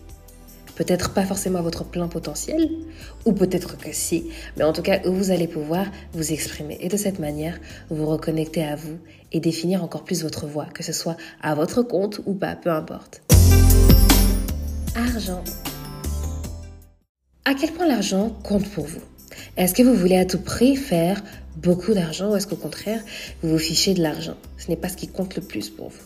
Peut-être 0.76 1.14
pas 1.14 1.24
forcément 1.24 1.58
à 1.58 1.62
votre 1.62 1.84
plein 1.84 2.06
potentiel, 2.06 2.68
ou 3.24 3.32
peut-être 3.32 3.78
que 3.78 3.88
si, 3.92 4.30
mais 4.58 4.64
en 4.64 4.74
tout 4.74 4.82
cas, 4.82 5.00
vous 5.06 5.30
allez 5.30 5.48
pouvoir 5.48 5.86
vous 6.12 6.32
exprimer. 6.32 6.76
Et 6.82 6.88
de 6.88 6.98
cette 6.98 7.18
manière, 7.18 7.58
vous 7.88 8.06
reconnecter 8.06 8.62
à 8.62 8.76
vous 8.76 8.98
et 9.32 9.40
définir 9.40 9.82
encore 9.82 10.04
plus 10.04 10.22
votre 10.22 10.46
voix, 10.46 10.66
que 10.66 10.82
ce 10.82 10.92
soit 10.92 11.16
à 11.42 11.54
votre 11.54 11.82
compte 11.82 12.20
ou 12.26 12.34
pas, 12.34 12.56
peu 12.56 12.70
importe. 12.70 13.22
Argent. 14.94 15.42
À 17.46 17.54
quel 17.54 17.72
point 17.72 17.86
l'argent 17.86 18.36
compte 18.42 18.68
pour 18.68 18.84
vous? 18.84 19.00
Est-ce 19.56 19.72
que 19.72 19.82
vous 19.82 19.94
voulez 19.94 20.18
à 20.18 20.26
tout 20.26 20.40
prix 20.40 20.76
faire 20.76 21.22
beaucoup 21.56 21.94
d'argent 21.94 22.32
ou 22.32 22.36
est-ce 22.36 22.46
qu'au 22.46 22.56
contraire, 22.56 23.00
vous 23.42 23.48
vous 23.48 23.58
fichez 23.58 23.94
de 23.94 24.02
l'argent? 24.02 24.36
Ce 24.58 24.68
n'est 24.68 24.76
pas 24.76 24.90
ce 24.90 24.98
qui 24.98 25.08
compte 25.08 25.36
le 25.36 25.42
plus 25.42 25.70
pour 25.70 25.88
vous. 25.88 26.04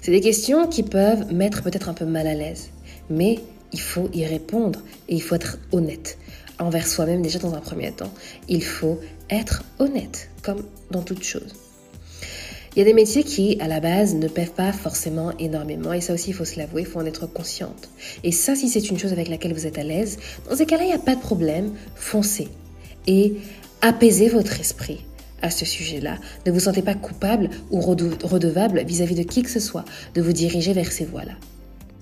C'est 0.00 0.10
des 0.10 0.22
questions 0.22 0.68
qui 0.68 0.82
peuvent 0.82 1.32
mettre 1.34 1.62
peut-être 1.62 1.90
un 1.90 1.94
peu 1.94 2.06
mal 2.06 2.26
à 2.26 2.34
l'aise, 2.34 2.70
mais 3.10 3.40
il 3.74 3.80
faut 3.80 4.08
y 4.14 4.24
répondre 4.24 4.80
et 5.08 5.16
il 5.16 5.22
faut 5.22 5.34
être 5.34 5.58
honnête. 5.72 6.16
envers 6.60 6.86
soi-même 6.86 7.20
déjà 7.20 7.40
dans 7.40 7.54
un 7.54 7.60
premier 7.60 7.90
temps. 7.90 8.14
Il 8.48 8.62
faut 8.62 9.00
être 9.28 9.64
honnête, 9.80 10.30
comme 10.42 10.62
dans 10.92 11.02
toute 11.02 11.24
chose. 11.24 11.52
Il 12.70 12.78
y 12.78 12.82
a 12.82 12.84
des 12.84 12.94
métiers 12.94 13.24
qui, 13.24 13.58
à 13.60 13.66
la 13.66 13.80
base, 13.80 14.14
ne 14.14 14.28
peuvent 14.28 14.52
pas 14.52 14.72
forcément 14.72 15.32
énormément. 15.38 15.92
Et 15.92 16.00
ça 16.00 16.14
aussi, 16.14 16.30
il 16.30 16.34
faut 16.34 16.44
se 16.44 16.56
l'avouer, 16.56 16.82
il 16.82 16.86
faut 16.86 17.00
en 17.00 17.06
être 17.06 17.26
consciente. 17.26 17.88
Et 18.22 18.30
ça, 18.30 18.54
si 18.54 18.68
c'est 18.68 18.88
une 18.88 19.00
chose 19.00 19.12
avec 19.12 19.26
laquelle 19.28 19.52
vous 19.52 19.66
êtes 19.66 19.78
à 19.78 19.82
l'aise, 19.82 20.18
dans 20.48 20.54
ces 20.54 20.66
cas-là, 20.66 20.84
il 20.84 20.88
n'y 20.88 20.92
a 20.92 20.98
pas 20.98 21.16
de 21.16 21.20
problème. 21.20 21.72
Foncez. 21.96 22.46
Et 23.08 23.34
apaisez 23.80 24.28
votre 24.28 24.60
esprit 24.60 25.04
à 25.42 25.50
ce 25.50 25.64
sujet-là. 25.64 26.18
Ne 26.46 26.52
vous 26.52 26.60
sentez 26.60 26.82
pas 26.82 26.94
coupable 26.94 27.50
ou 27.72 27.80
redevable 27.80 28.84
vis-à-vis 28.86 29.14
-vis 29.14 29.24
de 29.24 29.28
qui 29.32 29.42
que 29.42 29.50
ce 29.50 29.60
soit 29.60 29.84
de 30.14 30.22
vous 30.22 30.32
diriger 30.32 30.72
vers 30.72 30.92
ces 30.92 31.04
voies-là. 31.04 31.34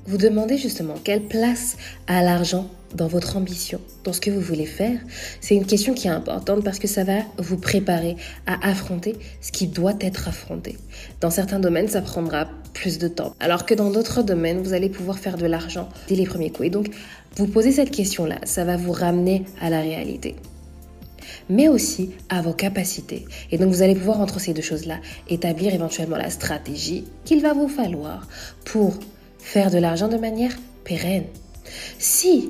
Vous 0.05 0.19
demandez 0.19 0.59
justement 0.59 0.95
quelle 1.03 1.23
place 1.23 1.77
a 2.09 2.23
l'argent 2.23 2.69
dans 2.97 3.07
votre 3.07 3.37
ambition, 3.37 3.81
dans 4.03 4.13
ce 4.13 4.21
que 4.21 4.31
vous 4.31 4.41
voulez 4.41 4.67
faire. 4.67 4.99
C'est 5.41 5.55
une 5.55 5.65
question 5.65 5.95
qui 5.95 6.09
est 6.09 6.11
importante 6.11 6.65
parce 6.65 6.81
que 6.81 6.89
ça 6.89 7.05
va 7.05 7.21
vous 7.39 7.57
préparer 7.57 8.17
à 8.47 8.69
affronter 8.69 9.17
ce 9.41 9.53
qui 9.53 9.69
doit 9.69 9.95
être 10.01 10.27
affronté. 10.27 10.77
Dans 11.21 11.31
certains 11.31 11.61
domaines, 11.61 11.89
ça 11.89 12.03
prendra 12.03 12.49
plus 12.75 12.99
de 12.99 13.07
temps, 13.07 13.35
alors 13.39 13.65
que 13.65 13.75
dans 13.75 13.91
d'autres 13.91 14.23
domaines, 14.23 14.61
vous 14.63 14.73
allez 14.73 14.89
pouvoir 14.89 15.19
faire 15.19 15.37
de 15.37 15.47
l'argent 15.47 15.89
dès 16.09 16.17
les 16.17 16.27
premiers 16.27 16.51
coups. 16.51 16.67
Et 16.67 16.71
donc, 16.71 16.89
vous 17.37 17.47
posez 17.47 17.71
cette 17.71 17.91
question-là, 17.91 18.39
ça 18.45 18.65
va 18.65 18.77
vous 18.77 18.93
ramener 18.93 19.45
à 19.61 19.71
la 19.71 19.81
réalité 19.81 20.35
mais 21.49 21.69
aussi 21.69 22.11
à 22.29 22.43
vos 22.43 22.53
capacités. 22.53 23.25
Et 23.51 23.59
donc 23.59 23.69
vous 23.69 23.83
allez 23.83 23.95
pouvoir, 23.95 24.21
entre 24.21 24.41
ces 24.41 24.55
deux 24.55 24.63
choses-là, 24.63 24.99
établir 25.29 25.75
éventuellement 25.75 26.17
la 26.17 26.31
stratégie 26.31 27.05
qu'il 27.25 27.43
va 27.43 27.53
vous 27.53 27.69
falloir 27.69 28.27
pour 28.65 28.99
faire 29.43 29.71
de 29.71 29.79
l'argent 29.79 30.09
de 30.09 30.17
manière 30.17 30.57
pérenne. 30.85 31.25
Si 31.99 32.49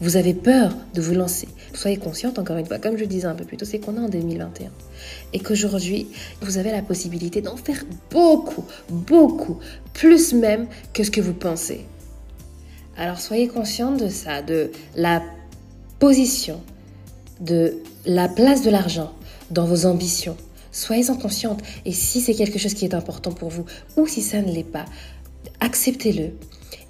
vous 0.00 0.16
avez 0.16 0.34
peur 0.34 0.76
de 0.94 1.00
vous 1.00 1.14
lancer, 1.14 1.48
soyez 1.72 1.96
consciente, 1.96 2.38
encore 2.38 2.56
une 2.58 2.66
fois, 2.66 2.78
comme 2.78 2.96
je 2.96 3.04
disais 3.04 3.26
un 3.26 3.34
peu 3.34 3.44
plus 3.44 3.56
tôt, 3.56 3.64
c'est 3.64 3.78
qu'on 3.78 3.96
est 3.96 4.00
en 4.00 4.08
2021. 4.08 4.70
Et 5.32 5.40
qu'aujourd'hui, 5.40 6.08
vous 6.40 6.58
avez 6.58 6.70
la 6.70 6.82
possibilité 6.82 7.40
d'en 7.40 7.56
faire 7.56 7.84
beaucoup, 8.10 8.64
beaucoup, 8.88 9.58
plus 9.92 10.32
même 10.34 10.66
que 10.92 11.02
ce 11.02 11.10
que 11.10 11.20
vous 11.20 11.34
pensez. 11.34 11.86
Alors 12.96 13.18
soyez 13.18 13.48
consciente 13.48 13.98
de 13.98 14.08
ça, 14.08 14.42
de 14.42 14.70
la 14.94 15.22
position, 15.98 16.60
de 17.40 17.78
la 18.06 18.28
place 18.28 18.62
de 18.62 18.70
l'argent 18.70 19.12
dans 19.50 19.64
vos 19.64 19.86
ambitions. 19.86 20.36
Soyez-en 20.70 21.16
consciente. 21.16 21.60
Et 21.84 21.92
si 21.92 22.20
c'est 22.20 22.34
quelque 22.34 22.58
chose 22.58 22.74
qui 22.74 22.84
est 22.84 22.94
important 22.94 23.32
pour 23.32 23.48
vous, 23.48 23.64
ou 23.96 24.06
si 24.06 24.22
ça 24.22 24.42
ne 24.42 24.52
l'est 24.52 24.64
pas, 24.64 24.84
acceptez-le 25.64 26.30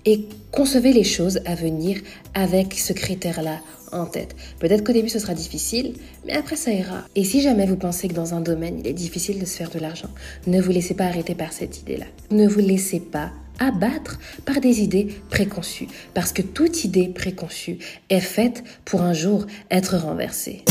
et 0.04 0.26
concevez 0.50 0.92
les 0.92 1.04
choses 1.04 1.40
à 1.46 1.54
venir 1.54 2.00
avec 2.34 2.74
ce 2.74 2.92
critère-là 2.92 3.60
en 3.92 4.06
tête. 4.06 4.34
Peut-être 4.58 4.84
qu'au 4.84 4.92
début 4.92 5.08
ce 5.08 5.20
sera 5.20 5.32
difficile, 5.32 5.94
mais 6.26 6.32
après 6.32 6.56
ça 6.56 6.72
ira. 6.72 7.04
Et 7.14 7.24
si 7.24 7.40
jamais 7.40 7.66
vous 7.66 7.76
pensez 7.76 8.08
que 8.08 8.14
dans 8.14 8.34
un 8.34 8.40
domaine 8.40 8.80
il 8.80 8.86
est 8.86 8.92
difficile 8.92 9.38
de 9.38 9.44
se 9.44 9.56
faire 9.56 9.70
de 9.70 9.78
l'argent, 9.78 10.10
ne 10.48 10.60
vous 10.60 10.72
laissez 10.72 10.94
pas 10.94 11.04
arrêter 11.04 11.34
par 11.34 11.52
cette 11.52 11.80
idée-là. 11.80 12.06
Ne 12.32 12.48
vous 12.48 12.58
laissez 12.58 12.98
pas 13.00 13.30
abattre 13.60 14.18
par 14.44 14.60
des 14.60 14.80
idées 14.80 15.08
préconçues, 15.30 15.86
parce 16.12 16.32
que 16.32 16.42
toute 16.42 16.84
idée 16.84 17.08
préconçue 17.08 17.78
est 18.10 18.20
faite 18.20 18.64
pour 18.84 19.02
un 19.02 19.12
jour 19.12 19.46
être 19.70 19.96
renversée. 19.96 20.64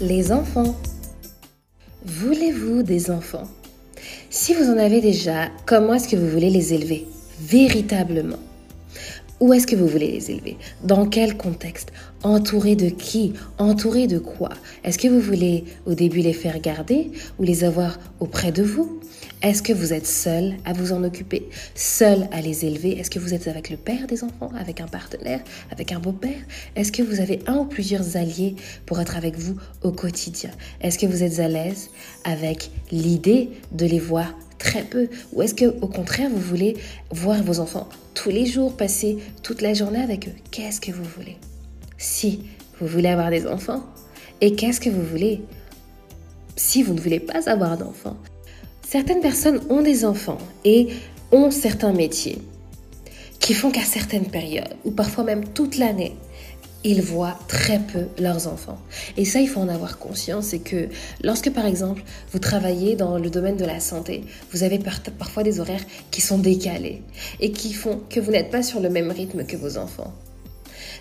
Les 0.00 0.32
enfants. 0.32 0.74
Voulez-vous 2.04 2.82
des 2.82 3.12
enfants? 3.12 3.48
Si 4.34 4.52
vous 4.52 4.68
en 4.68 4.78
avez 4.78 5.00
déjà, 5.00 5.48
comment 5.64 5.94
est-ce 5.94 6.08
que 6.08 6.16
vous 6.16 6.26
voulez 6.26 6.50
les 6.50 6.74
élever 6.74 7.06
véritablement? 7.40 8.40
Où 9.38 9.52
est-ce 9.52 9.64
que 9.64 9.76
vous 9.76 9.86
voulez 9.86 10.10
les 10.10 10.32
élever? 10.32 10.56
Dans 10.82 11.06
quel 11.06 11.36
contexte? 11.36 11.92
Entouré 12.24 12.74
de 12.74 12.88
qui? 12.88 13.34
Entouré 13.58 14.08
de 14.08 14.18
quoi? 14.18 14.48
Est-ce 14.82 14.98
que 14.98 15.06
vous 15.06 15.20
voulez 15.20 15.62
au 15.86 15.94
début 15.94 16.18
les 16.18 16.32
faire 16.32 16.60
garder 16.60 17.12
ou 17.38 17.44
les 17.44 17.62
avoir 17.62 18.00
auprès 18.18 18.50
de 18.50 18.64
vous? 18.64 19.00
Est-ce 19.44 19.62
que 19.62 19.74
vous 19.74 19.92
êtes 19.92 20.06
seul 20.06 20.54
à 20.64 20.72
vous 20.72 20.92
en 20.92 21.04
occuper, 21.04 21.50
seul 21.74 22.28
à 22.32 22.40
les 22.40 22.64
élever? 22.64 22.98
Est-ce 22.98 23.10
que 23.10 23.18
vous 23.18 23.34
êtes 23.34 23.46
avec 23.46 23.68
le 23.68 23.76
père 23.76 24.06
des 24.06 24.24
enfants, 24.24 24.50
avec 24.58 24.80
un 24.80 24.86
partenaire, 24.86 25.40
avec 25.70 25.92
un 25.92 26.00
beau-père? 26.00 26.40
Est-ce 26.76 26.90
que 26.90 27.02
vous 27.02 27.20
avez 27.20 27.40
un 27.46 27.58
ou 27.58 27.66
plusieurs 27.66 28.16
alliés 28.16 28.56
pour 28.86 29.02
être 29.02 29.18
avec 29.18 29.36
vous 29.36 29.56
au 29.82 29.92
quotidien? 29.92 30.50
Est-ce 30.80 30.98
que 30.98 31.04
vous 31.04 31.22
êtes 31.22 31.40
à 31.40 31.48
l'aise 31.48 31.90
avec 32.24 32.70
l'idée 32.90 33.50
de 33.72 33.84
les 33.84 33.98
voir 33.98 34.34
très 34.58 34.82
peu? 34.82 35.10
Ou 35.34 35.42
est-ce 35.42 35.54
que 35.54 35.66
au 35.82 35.88
contraire 35.88 36.30
vous 36.30 36.40
voulez 36.40 36.78
voir 37.10 37.42
vos 37.42 37.60
enfants 37.60 37.90
tous 38.14 38.30
les 38.30 38.46
jours, 38.46 38.74
passer 38.74 39.18
toute 39.42 39.60
la 39.60 39.74
journée 39.74 40.00
avec 40.00 40.26
eux? 40.26 40.34
Qu'est-ce 40.52 40.80
que 40.80 40.90
vous 40.90 41.04
voulez? 41.04 41.36
Si 41.98 42.46
vous 42.80 42.86
voulez 42.86 43.08
avoir 43.08 43.28
des 43.28 43.46
enfants, 43.46 43.84
et 44.40 44.54
qu'est-ce 44.54 44.80
que 44.80 44.88
vous 44.88 45.04
voulez? 45.04 45.42
Si 46.56 46.82
vous 46.82 46.94
ne 46.94 47.00
voulez 47.00 47.20
pas 47.20 47.50
avoir 47.50 47.76
d'enfants 47.76 48.16
Certaines 48.86 49.20
personnes 49.20 49.60
ont 49.70 49.82
des 49.82 50.04
enfants 50.04 50.38
et 50.64 50.88
ont 51.32 51.50
certains 51.50 51.92
métiers 51.92 52.38
qui 53.40 53.54
font 53.54 53.70
qu'à 53.70 53.82
certaines 53.84 54.26
périodes, 54.30 54.74
ou 54.84 54.90
parfois 54.90 55.24
même 55.24 55.46
toute 55.48 55.76
l'année, 55.76 56.16
ils 56.84 57.02
voient 57.02 57.38
très 57.48 57.78
peu 57.78 58.06
leurs 58.18 58.46
enfants. 58.46 58.78
Et 59.16 59.24
ça, 59.24 59.40
il 59.40 59.48
faut 59.48 59.60
en 59.60 59.68
avoir 59.68 59.98
conscience, 59.98 60.46
c'est 60.46 60.60
que 60.60 60.88
lorsque, 61.22 61.50
par 61.50 61.66
exemple, 61.66 62.02
vous 62.32 62.38
travaillez 62.38 62.94
dans 62.94 63.18
le 63.18 63.30
domaine 63.30 63.56
de 63.56 63.64
la 63.64 63.80
santé, 63.80 64.24
vous 64.52 64.62
avez 64.62 64.78
parfois 65.18 65.42
des 65.42 65.60
horaires 65.60 65.84
qui 66.10 66.20
sont 66.20 66.38
décalés 66.38 67.02
et 67.40 67.52
qui 67.52 67.72
font 67.72 68.00
que 68.08 68.20
vous 68.20 68.30
n'êtes 68.30 68.50
pas 68.50 68.62
sur 68.62 68.80
le 68.80 68.90
même 68.90 69.10
rythme 69.10 69.44
que 69.44 69.56
vos 69.56 69.76
enfants. 69.78 70.12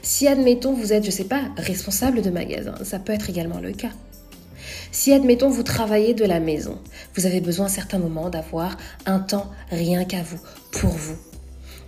Si, 0.01 0.27
admettons, 0.27 0.73
vous 0.73 0.93
êtes, 0.93 1.03
je 1.03 1.09
ne 1.09 1.15
sais 1.15 1.23
pas, 1.25 1.43
responsable 1.57 2.21
de 2.21 2.29
magasin, 2.29 2.75
ça 2.83 2.99
peut 2.99 3.13
être 3.13 3.29
également 3.29 3.59
le 3.59 3.71
cas. 3.71 3.91
Si, 4.93 5.11
admettons, 5.11 5.49
vous 5.49 5.63
travaillez 5.63 6.13
de 6.13 6.23
la 6.23 6.39
maison, 6.39 6.77
vous 7.15 7.25
avez 7.25 7.41
besoin 7.41 7.65
à 7.65 7.69
certains 7.69 7.97
moments 7.97 8.29
d'avoir 8.29 8.77
un 9.07 9.17
temps 9.17 9.49
rien 9.71 10.05
qu'à 10.05 10.21
vous, 10.21 10.37
pour 10.71 10.91
vous. 10.91 11.15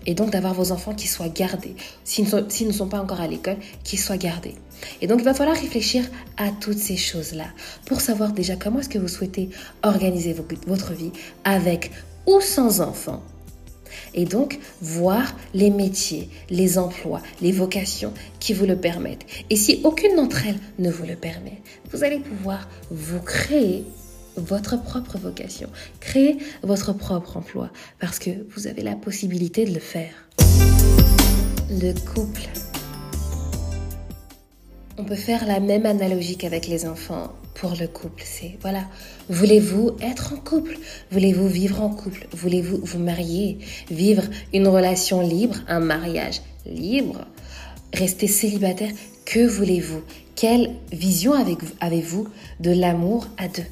Et 0.08 0.16
donc 0.16 0.32
d'avoir 0.32 0.56
vos 0.56 0.72
enfants 0.72 0.96
qui 0.96 1.08
soient 1.08 1.30
gardés. 1.30 1.76
S'ils 2.04 2.26
ne, 2.26 2.72
sont, 2.72 2.88
pas 2.88 3.00
encore 3.00 3.22
à 3.22 3.28
l'école, 3.28 3.58
qu'ils 3.84 4.00
soient 4.00 4.18
gardés. 4.18 4.56
Et 5.02 5.08
donc 5.08 5.20
il 5.20 5.24
va 5.24 5.36
falloir 5.36 5.56
réfléchir 5.56 6.04
à 6.38 6.50
toutes 6.50 6.80
ces 6.80 6.98
choses-là 6.98 7.46
pour 7.86 8.02
savoir 8.02 8.34
déjà 8.34 8.56
comment 8.56 8.80
est-ce 8.80 8.90
que 8.90 8.98
vous 8.98 9.08
souhaitez 9.08 9.52
organiser 9.84 10.36
votre 10.66 10.94
vie 10.94 11.12
avec 11.44 11.92
ou 12.26 12.42
sans 12.42 12.82
enfants 12.82 13.22
et 14.14 14.26
donc 14.26 14.60
voir 14.82 15.36
les 15.54 15.70
métiers, 15.70 16.30
les 16.50 16.78
emplois, 16.78 17.22
les 17.42 17.52
vocations 17.52 18.14
qui 18.40 18.54
vous 18.54 18.66
le 18.66 18.76
permettent. 18.76 19.26
Et 19.50 19.56
si 19.56 19.82
aucune 19.84 20.16
d'entre 20.16 20.46
elles 20.48 20.60
ne 20.80 20.92
vous 20.92 21.06
le 21.06 21.16
permet, 21.16 21.62
vous 21.92 22.04
allez 22.04 22.20
pouvoir 22.20 22.68
vous 22.92 23.20
créer 23.20 23.86
votre 24.38 24.82
propre 24.82 25.18
vocation, 25.18 25.70
créer 26.00 26.38
votre 26.62 26.94
propre 26.94 27.38
emploi, 27.38 27.70
parce 28.00 28.20
que 28.20 28.32
vous 28.56 28.68
avez 28.68 28.82
la 28.82 28.96
possibilité 28.96 29.66
de 29.66 29.74
le 29.74 29.80
faire. 29.80 30.14
Le 31.70 31.94
couple. 31.94 32.42
On 34.98 35.04
peut 35.04 35.16
faire 35.16 35.46
la 35.46 35.60
même 35.60 35.86
analogie 35.86 36.38
qu'avec 36.38 36.68
les 36.68 36.86
enfants 36.86 37.34
pour 37.56 37.74
le 37.80 37.88
couple. 37.88 38.24
C'est 38.24 38.58
voilà, 38.62 38.84
voulez-vous 39.30 39.98
être 40.02 40.34
en 40.34 40.38
couple? 40.38 40.78
Voulez-vous 41.12 41.48
vivre 41.48 41.82
en 41.82 41.90
couple? 41.90 42.28
Voulez-vous 42.32 42.80
vous 42.84 43.00
marier? 43.00 43.58
Vivre 43.90 44.24
une 44.54 44.68
relation 44.68 45.22
libre, 45.22 45.56
un 45.68 45.80
mariage 45.80 46.42
libre? 46.66 47.26
Rester 47.94 48.28
célibataire? 48.28 48.92
Que 49.26 49.48
voulez-vous? 49.48 50.02
Quelle 50.36 50.76
vision 50.92 51.34
avez-vous 51.34 52.28
de 52.60 52.72
l'amour 52.72 53.28
à 53.38 53.48
deux? 53.48 53.64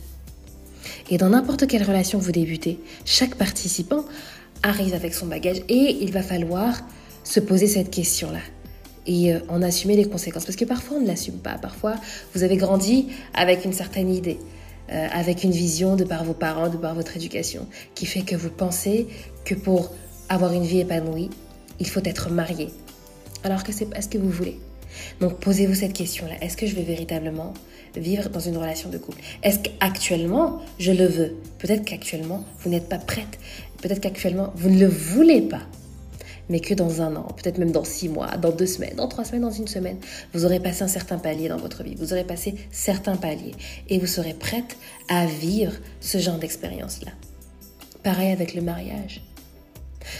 Et 1.10 1.18
dans 1.18 1.30
n'importe 1.30 1.68
quelle 1.68 1.84
relation 1.84 2.18
vous 2.18 2.32
débutez, 2.32 2.80
chaque 3.06 3.36
participant 3.36 4.06
arrive 4.64 4.94
avec 4.94 5.14
son 5.14 5.28
bagage 5.28 5.62
et 5.68 5.98
il 6.02 6.12
va 6.12 6.24
falloir 6.24 6.82
se 7.24 7.40
poser 7.40 7.68
cette 7.68 7.92
question-là 7.92 8.40
et 9.08 9.34
euh, 9.34 9.40
en 9.50 9.62
assumer 9.62 9.96
les 9.96 10.06
conséquences. 10.06 10.46
Parce 10.46 10.56
que 10.56 10.66
parfois, 10.66 10.98
on 10.98 11.02
ne 11.02 11.08
l'assume 11.08 11.38
pas. 11.38 11.58
Parfois, 11.58 11.96
vous 12.34 12.44
avez 12.44 12.58
grandi 12.58 13.08
avec 13.34 13.66
une 13.66 13.74
certaine 13.74 14.14
idée, 14.14 14.40
euh, 14.92 15.08
avec 15.12 15.44
une 15.44 15.52
vision 15.52 15.96
de 15.96 16.04
par 16.04 16.24
vos 16.24 16.34
parents, 16.34 16.70
de 16.70 16.78
par 16.78 16.96
votre 16.96 17.16
éducation, 17.16 17.68
qui 17.96 18.06
fait 18.06 18.22
que 18.22 18.36
vous 18.36 18.50
pensez 18.50 19.08
que 19.46 19.56
pour 19.56 19.94
avoir 20.30 20.54
une 20.54 20.64
vie 20.64 20.80
épanouie, 20.80 21.30
il 21.80 21.88
faut 21.88 22.02
être 22.04 22.30
marié. 22.30 22.70
Alors 23.44 23.64
que 23.64 23.72
c'est 23.72 23.86
pas 23.86 24.02
ce 24.02 24.08
que 24.08 24.18
vous 24.18 24.30
voulez. 24.30 24.60
Donc 25.20 25.40
posez-vous 25.40 25.76
cette 25.76 25.94
question-là. 25.94 26.36
Est-ce 26.42 26.56
que 26.56 26.68
je 26.68 26.76
vais 26.76 26.84
véritablement 26.84 27.54
vivre 27.96 28.30
dans 28.30 28.40
une 28.40 28.58
relation 28.58 28.90
de 28.90 28.98
couple? 28.98 29.22
Est-ce 29.42 29.60
qu'actuellement, 29.60 30.62
je 30.80 30.92
le 30.92 31.08
veux? 31.08 31.36
Peut-être 31.60 31.84
qu'actuellement, 31.84 32.46
vous 32.60 32.70
n'êtes 32.70 32.90
pas 32.90 33.00
prête. 33.00 33.40
Peut-être 33.82 34.00
qu'actuellement, 34.00 34.54
vous 34.56 34.70
ne 34.70 34.80
le 34.80 34.88
voulez 34.88 35.42
pas 35.42 35.62
mais 36.50 36.60
que 36.60 36.74
dans 36.74 37.02
un 37.02 37.16
an, 37.16 37.28
peut-être 37.36 37.58
même 37.58 37.72
dans 37.72 37.84
six 37.84 38.10
mois, 38.10 38.38
dans 38.38 38.52
deux 38.52 38.66
semaines, 38.66 38.96
dans 38.96 39.08
trois 39.08 39.26
semaines, 39.26 39.42
dans 39.42 39.52
une 39.52 39.68
semaine, 39.68 39.98
vous 40.34 40.46
aurez 40.46 40.60
passé 40.60 40.84
un 40.84 40.88
certain 40.88 41.18
palier 41.18 41.50
dans 41.50 41.58
votre 41.58 41.84
vie, 41.84 41.96
vous 41.96 42.14
aurez 42.14 42.24
passé 42.24 42.56
certains 42.72 43.16
paliers 43.16 43.56
et 43.90 44.00
vous 44.00 44.08
serez 44.08 44.34
prête 44.34 44.78
à 45.10 45.26
vivre 45.26 45.74
ce 46.00 46.18
genre 46.18 46.38
d'expérience-là. 46.38 47.12
Pareil 48.04 48.32
avec 48.32 48.54
le 48.54 48.62
mariage. 48.62 49.22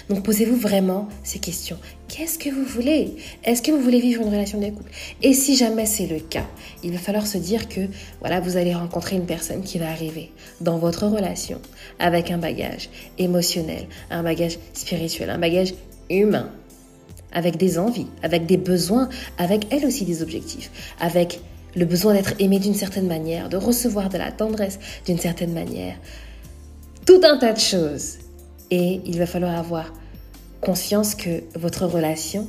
Donc 0.10 0.24
posez-vous 0.24 0.56
vraiment 0.56 1.08
ces 1.24 1.40
questions. 1.40 1.78
Qu'est-ce 2.08 2.38
que 2.38 2.50
vous 2.50 2.64
voulez? 2.64 3.16
Est-ce 3.44 3.62
que 3.62 3.72
vous 3.72 3.82
voulez 3.82 4.00
vivre 4.00 4.22
une 4.22 4.30
relation 4.30 4.60
de 4.60 4.70
couple? 4.70 4.92
Et 5.22 5.34
si 5.34 5.56
jamais 5.56 5.86
c'est 5.86 6.08
le 6.08 6.20
cas, 6.20 6.46
il 6.84 6.92
va 6.92 6.98
falloir 6.98 7.28
se 7.28 7.38
dire 7.38 7.68
que 7.68 7.82
voilà, 8.20 8.40
vous 8.40 8.58
allez 8.58 8.74
rencontrer 8.74 9.16
une 9.16 9.26
personne 9.26 9.62
qui 9.62 9.80
va 9.80 9.90
arriver 9.90 10.32
dans 10.62 10.78
votre 10.78 11.08
relation 11.08 11.60
avec 12.00 12.32
un 12.32 12.38
bagage 12.38 12.90
émotionnel, 13.18 13.88
un 14.10 14.24
bagage 14.24 14.58
spirituel, 14.74 15.30
un 15.30 15.40
bagage 15.40 15.74
humain, 16.10 16.50
avec 17.32 17.58
des 17.58 17.80
envies, 17.80 18.08
avec 18.22 18.46
des 18.46 18.58
besoins, 18.58 19.10
avec 19.38 19.68
elle 19.72 19.86
aussi 19.86 20.06
des 20.06 20.22
objectifs, 20.22 20.72
avec 21.00 21.42
le 21.76 21.86
besoin 21.86 22.14
d'être 22.14 22.34
aimé 22.40 22.60
d'une 22.60 22.76
certaine 22.76 23.08
manière, 23.08 23.50
de 23.50 23.58
recevoir 23.58 24.10
de 24.10 24.18
la 24.18 24.32
tendresse 24.32 24.80
d'une 25.06 25.18
certaine 25.18 25.54
manière, 25.54 25.96
tout 27.06 27.22
un 27.24 27.38
tas 27.38 27.54
de 27.54 27.60
choses. 27.60 28.20
Et 28.72 29.02
il 29.06 29.18
va 29.18 29.26
falloir 29.26 29.58
avoir 29.58 29.94
conscience 30.62 31.16
que 31.16 31.44
votre 31.56 31.86
relation, 31.86 32.48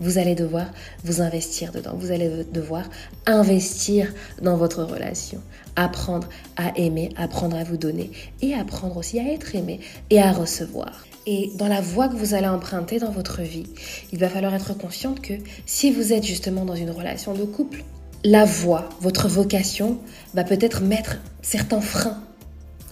vous 0.00 0.18
allez 0.18 0.34
devoir 0.34 0.66
vous 1.04 1.20
investir 1.20 1.72
dedans. 1.72 1.94
Vous 1.96 2.10
allez 2.10 2.44
devoir 2.52 2.84
investir 3.26 4.12
dans 4.40 4.56
votre 4.56 4.82
relation. 4.82 5.40
Apprendre 5.76 6.28
à 6.56 6.76
aimer, 6.76 7.10
apprendre 7.16 7.56
à 7.56 7.64
vous 7.64 7.76
donner 7.76 8.10
et 8.42 8.54
apprendre 8.54 8.96
aussi 8.96 9.18
à 9.18 9.32
être 9.32 9.54
aimé 9.54 9.80
et 10.10 10.20
à 10.20 10.32
recevoir. 10.32 11.04
Et 11.26 11.50
dans 11.56 11.68
la 11.68 11.80
voie 11.80 12.08
que 12.08 12.16
vous 12.16 12.34
allez 12.34 12.46
emprunter 12.46 12.98
dans 12.98 13.10
votre 13.10 13.42
vie, 13.42 13.66
il 14.12 14.18
va 14.18 14.28
falloir 14.28 14.54
être 14.54 14.76
consciente 14.76 15.20
que 15.20 15.34
si 15.66 15.90
vous 15.90 16.12
êtes 16.12 16.24
justement 16.24 16.64
dans 16.64 16.74
une 16.74 16.90
relation 16.90 17.34
de 17.34 17.44
couple, 17.44 17.84
la 18.24 18.44
voie, 18.44 18.88
votre 19.00 19.28
vocation, 19.28 19.98
va 20.34 20.42
peut-être 20.42 20.82
mettre 20.82 21.18
certains 21.42 21.80
freins 21.80 22.22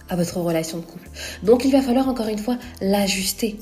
à 0.09 0.15
votre 0.15 0.37
relation 0.37 0.77
de 0.77 0.83
couple. 0.83 1.09
Donc 1.43 1.65
il 1.65 1.71
va 1.71 1.81
falloir 1.81 2.07
encore 2.07 2.27
une 2.27 2.37
fois 2.37 2.57
l'ajuster. 2.81 3.57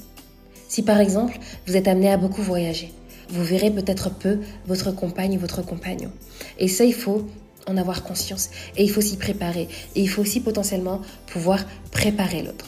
Si 0.67 0.83
par 0.83 0.99
exemple 0.99 1.39
vous 1.67 1.75
êtes 1.75 1.87
amené 1.87 2.11
à 2.11 2.17
beaucoup 2.17 2.41
voyager, 2.41 2.93
vous 3.29 3.43
verrez 3.43 3.71
peut-être 3.71 4.09
peu 4.09 4.39
votre 4.67 4.91
compagne 4.91 5.37
ou 5.37 5.39
votre 5.39 5.61
compagnon. 5.63 6.11
Et 6.59 6.67
ça, 6.67 6.83
il 6.83 6.93
faut 6.93 7.25
en 7.67 7.77
avoir 7.77 8.03
conscience 8.03 8.49
et 8.77 8.83
il 8.83 8.89
faut 8.89 9.01
s'y 9.01 9.17
préparer. 9.17 9.67
Et 9.95 10.01
il 10.01 10.07
faut 10.07 10.21
aussi 10.21 10.39
potentiellement 10.39 11.01
pouvoir 11.27 11.59
préparer 11.91 12.43
l'autre. 12.43 12.65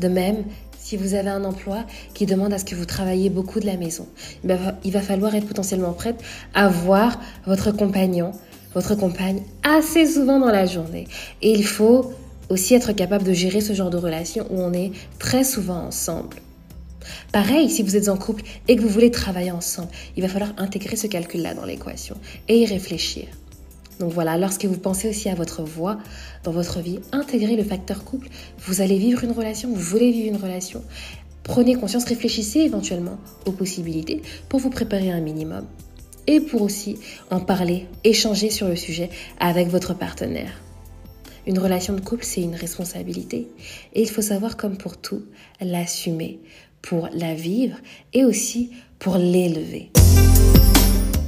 De 0.00 0.08
même, 0.08 0.44
si 0.78 0.96
vous 0.96 1.14
avez 1.14 1.28
un 1.28 1.44
emploi 1.44 1.84
qui 2.14 2.24
demande 2.26 2.52
à 2.52 2.58
ce 2.58 2.64
que 2.64 2.74
vous 2.74 2.86
travaillez 2.86 3.30
beaucoup 3.30 3.60
de 3.60 3.66
la 3.66 3.76
maison, 3.76 4.06
il 4.44 4.92
va 4.92 5.00
falloir 5.00 5.34
être 5.34 5.46
potentiellement 5.46 5.92
prête 5.92 6.16
à 6.54 6.68
voir 6.68 7.20
votre 7.46 7.72
compagnon, 7.72 8.32
votre 8.74 8.94
compagne 8.94 9.42
assez 9.62 10.06
souvent 10.06 10.38
dans 10.38 10.50
la 10.50 10.66
journée. 10.66 11.06
Et 11.42 11.52
il 11.52 11.66
faut 11.66 12.12
aussi 12.48 12.74
être 12.74 12.92
capable 12.92 13.24
de 13.24 13.32
gérer 13.32 13.60
ce 13.60 13.74
genre 13.74 13.90
de 13.90 13.98
relation 13.98 14.46
où 14.50 14.60
on 14.60 14.72
est 14.72 14.92
très 15.18 15.44
souvent 15.44 15.86
ensemble. 15.86 16.38
Pareil, 17.32 17.70
si 17.70 17.82
vous 17.82 17.96
êtes 17.96 18.08
en 18.08 18.16
couple 18.16 18.42
et 18.68 18.76
que 18.76 18.82
vous 18.82 18.88
voulez 18.88 19.10
travailler 19.10 19.50
ensemble, 19.50 19.88
il 20.16 20.22
va 20.22 20.28
falloir 20.28 20.52
intégrer 20.58 20.96
ce 20.96 21.06
calcul-là 21.06 21.54
dans 21.54 21.64
l'équation 21.64 22.16
et 22.48 22.60
y 22.60 22.66
réfléchir. 22.66 23.26
Donc 23.98 24.12
voilà, 24.12 24.38
lorsque 24.38 24.64
vous 24.64 24.78
pensez 24.78 25.08
aussi 25.08 25.28
à 25.28 25.34
votre 25.34 25.62
voix 25.62 25.98
dans 26.44 26.52
votre 26.52 26.80
vie, 26.80 27.00
intégrez 27.12 27.56
le 27.56 27.64
facteur 27.64 28.04
couple. 28.04 28.28
Vous 28.60 28.80
allez 28.80 28.98
vivre 28.98 29.24
une 29.24 29.32
relation, 29.32 29.68
vous 29.68 29.80
voulez 29.80 30.12
vivre 30.12 30.28
une 30.28 30.42
relation. 30.42 30.82
Prenez 31.42 31.74
conscience, 31.74 32.04
réfléchissez 32.04 32.60
éventuellement 32.60 33.18
aux 33.46 33.52
possibilités 33.52 34.22
pour 34.48 34.60
vous 34.60 34.70
préparer 34.70 35.10
un 35.10 35.20
minimum 35.20 35.66
et 36.26 36.40
pour 36.40 36.62
aussi 36.62 36.98
en 37.30 37.40
parler, 37.40 37.86
échanger 38.04 38.50
sur 38.50 38.68
le 38.68 38.76
sujet 38.76 39.10
avec 39.40 39.68
votre 39.68 39.94
partenaire. 39.94 40.52
Une 41.46 41.58
relation 41.58 41.94
de 41.94 42.02
couple, 42.02 42.24
c'est 42.24 42.42
une 42.42 42.54
responsabilité 42.54 43.48
et 43.94 44.02
il 44.02 44.10
faut 44.10 44.20
savoir, 44.20 44.58
comme 44.58 44.76
pour 44.76 44.98
tout, 44.98 45.22
l'assumer 45.62 46.40
pour 46.82 47.08
la 47.12 47.34
vivre 47.34 47.76
et 48.12 48.24
aussi 48.24 48.70
pour 48.98 49.16
l'élever. 49.16 49.90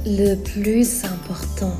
Le 0.05 0.35
plus 0.35 1.03
important, 1.05 1.75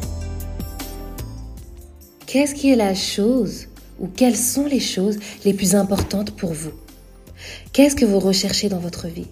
qu'est-ce 2.27 2.53
qui 2.53 2.71
est 2.71 2.75
la 2.75 2.93
chose 2.93 3.67
ou 3.99 4.07
quelles 4.07 4.37
sont 4.37 4.65
les 4.65 4.79
choses 4.79 5.17
les 5.45 5.53
plus 5.53 5.75
importantes 5.75 6.31
pour 6.31 6.53
vous? 6.53 6.71
Qu'est-ce 7.73 7.95
que 7.95 8.05
vous 8.05 8.19
recherchez 8.19 8.69
dans 8.69 8.79
votre 8.79 9.07
vie? 9.07 9.27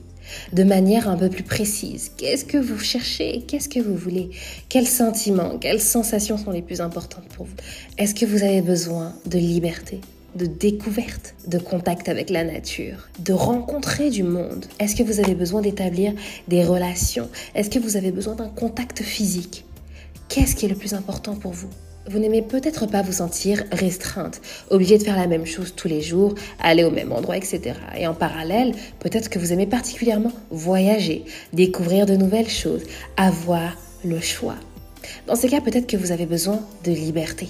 De 0.54 0.64
manière 0.64 1.10
un 1.10 1.18
peu 1.18 1.30
plus 1.30 1.44
précise. 1.44 2.12
Qu'est-ce 2.18 2.46
que 2.46 2.58
vous 2.58 2.78
cherchez? 2.78 3.44
Qu'est-ce 3.48 3.70
que 3.70 3.80
vous 3.80 3.96
voulez? 3.96 4.30
Quels 4.70 4.88
sentiments, 4.88 5.58
quelles 5.58 5.82
sensations 5.82 6.38
sont 6.38 6.52
les 6.52 6.62
plus 6.62 6.82
importantes 6.82 7.28
pour 7.36 7.46
vous? 7.46 7.56
Est-ce 7.98 8.14
que 8.14 8.26
vous 8.26 8.44
avez 8.44 8.62
besoin 8.62 9.16
de 9.26 9.38
liberté? 9.38 10.02
De 10.36 10.46
découverte, 10.46 11.36
de 11.48 11.58
contact 11.58 12.10
avec 12.10 12.30
la 12.30 12.44
nature, 12.44 13.10
de 13.20 13.34
rencontrer 13.34 14.10
du 14.10 14.24
monde. 14.24 14.66
Est-ce 14.80 14.96
que 14.96 15.04
vous 15.04 15.20
avez 15.20 15.36
besoin 15.36 15.62
d'établir 15.62 16.14
des 16.48 16.64
relations? 16.64 17.30
Est-ce 17.56 17.70
que 17.70 17.80
vous 17.80 17.98
avez 17.98 18.12
besoin 18.12 18.36
d'un 18.36 18.50
contact 18.50 19.02
physique? 19.02 19.66
Qu'est-ce 20.28 20.56
qui 20.56 20.66
est 20.66 20.70
le 20.70 20.76
plus 20.76 20.94
important 20.94 21.36
pour 21.36 21.52
vous? 21.52 21.70
Vous 22.10 22.18
n'aimez 22.18 22.42
peut-être 22.42 22.88
pas 22.88 23.02
vous 23.02 23.12
sentir 23.12 23.64
restreinte, 23.72 24.42
obligée 24.70 24.98
de 24.98 25.04
faire 25.04 25.18
la 25.18 25.28
même 25.28 25.46
chose 25.46 25.74
tous 25.76 25.88
les 25.88 26.02
jours, 26.02 26.34
aller 26.60 26.84
au 26.84 26.92
même 26.92 27.12
endroit, 27.12 27.38
etc. 27.38 27.76
Et 27.98 28.08
en 28.08 28.16
parallèle, 28.16 28.74
peut-être 29.00 29.30
que 29.30 29.38
vous 29.38 29.54
aimez 29.54 29.68
particulièrement 29.68 30.32
voyager, 30.50 31.26
découvrir 31.54 32.06
de 32.06 32.16
nouvelles 32.16 32.50
choses, 32.50 32.82
avoir 33.18 33.78
le 34.04 34.20
choix. 34.20 34.56
Dans 35.28 35.36
ces 35.36 35.50
cas, 35.50 35.62
peut-être 35.62 35.88
que 35.88 35.98
vous 35.98 36.12
avez 36.12 36.26
besoin 36.26 36.62
de 36.84 36.92
liberté 36.92 37.50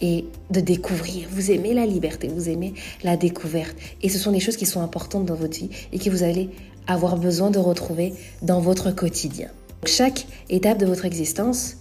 et 0.00 0.26
de 0.50 0.60
découvrir. 0.60 1.28
Vous 1.30 1.50
aimez 1.50 1.74
la 1.74 1.86
liberté, 1.86 2.28
vous 2.28 2.48
aimez 2.48 2.74
la 3.02 3.16
découverte. 3.16 3.76
Et 4.02 4.08
ce 4.08 4.18
sont 4.18 4.32
des 4.32 4.40
choses 4.40 4.56
qui 4.56 4.66
sont 4.66 4.80
importantes 4.80 5.26
dans 5.26 5.34
votre 5.34 5.58
vie 5.58 5.70
et 5.92 5.98
que 5.98 6.10
vous 6.10 6.22
allez 6.22 6.50
avoir 6.86 7.16
besoin 7.16 7.50
de 7.50 7.58
retrouver 7.58 8.14
dans 8.42 8.60
votre 8.60 8.90
quotidien. 8.90 9.48
Chaque 9.84 10.26
étape 10.48 10.78
de 10.78 10.86
votre 10.86 11.04
existence 11.04 11.76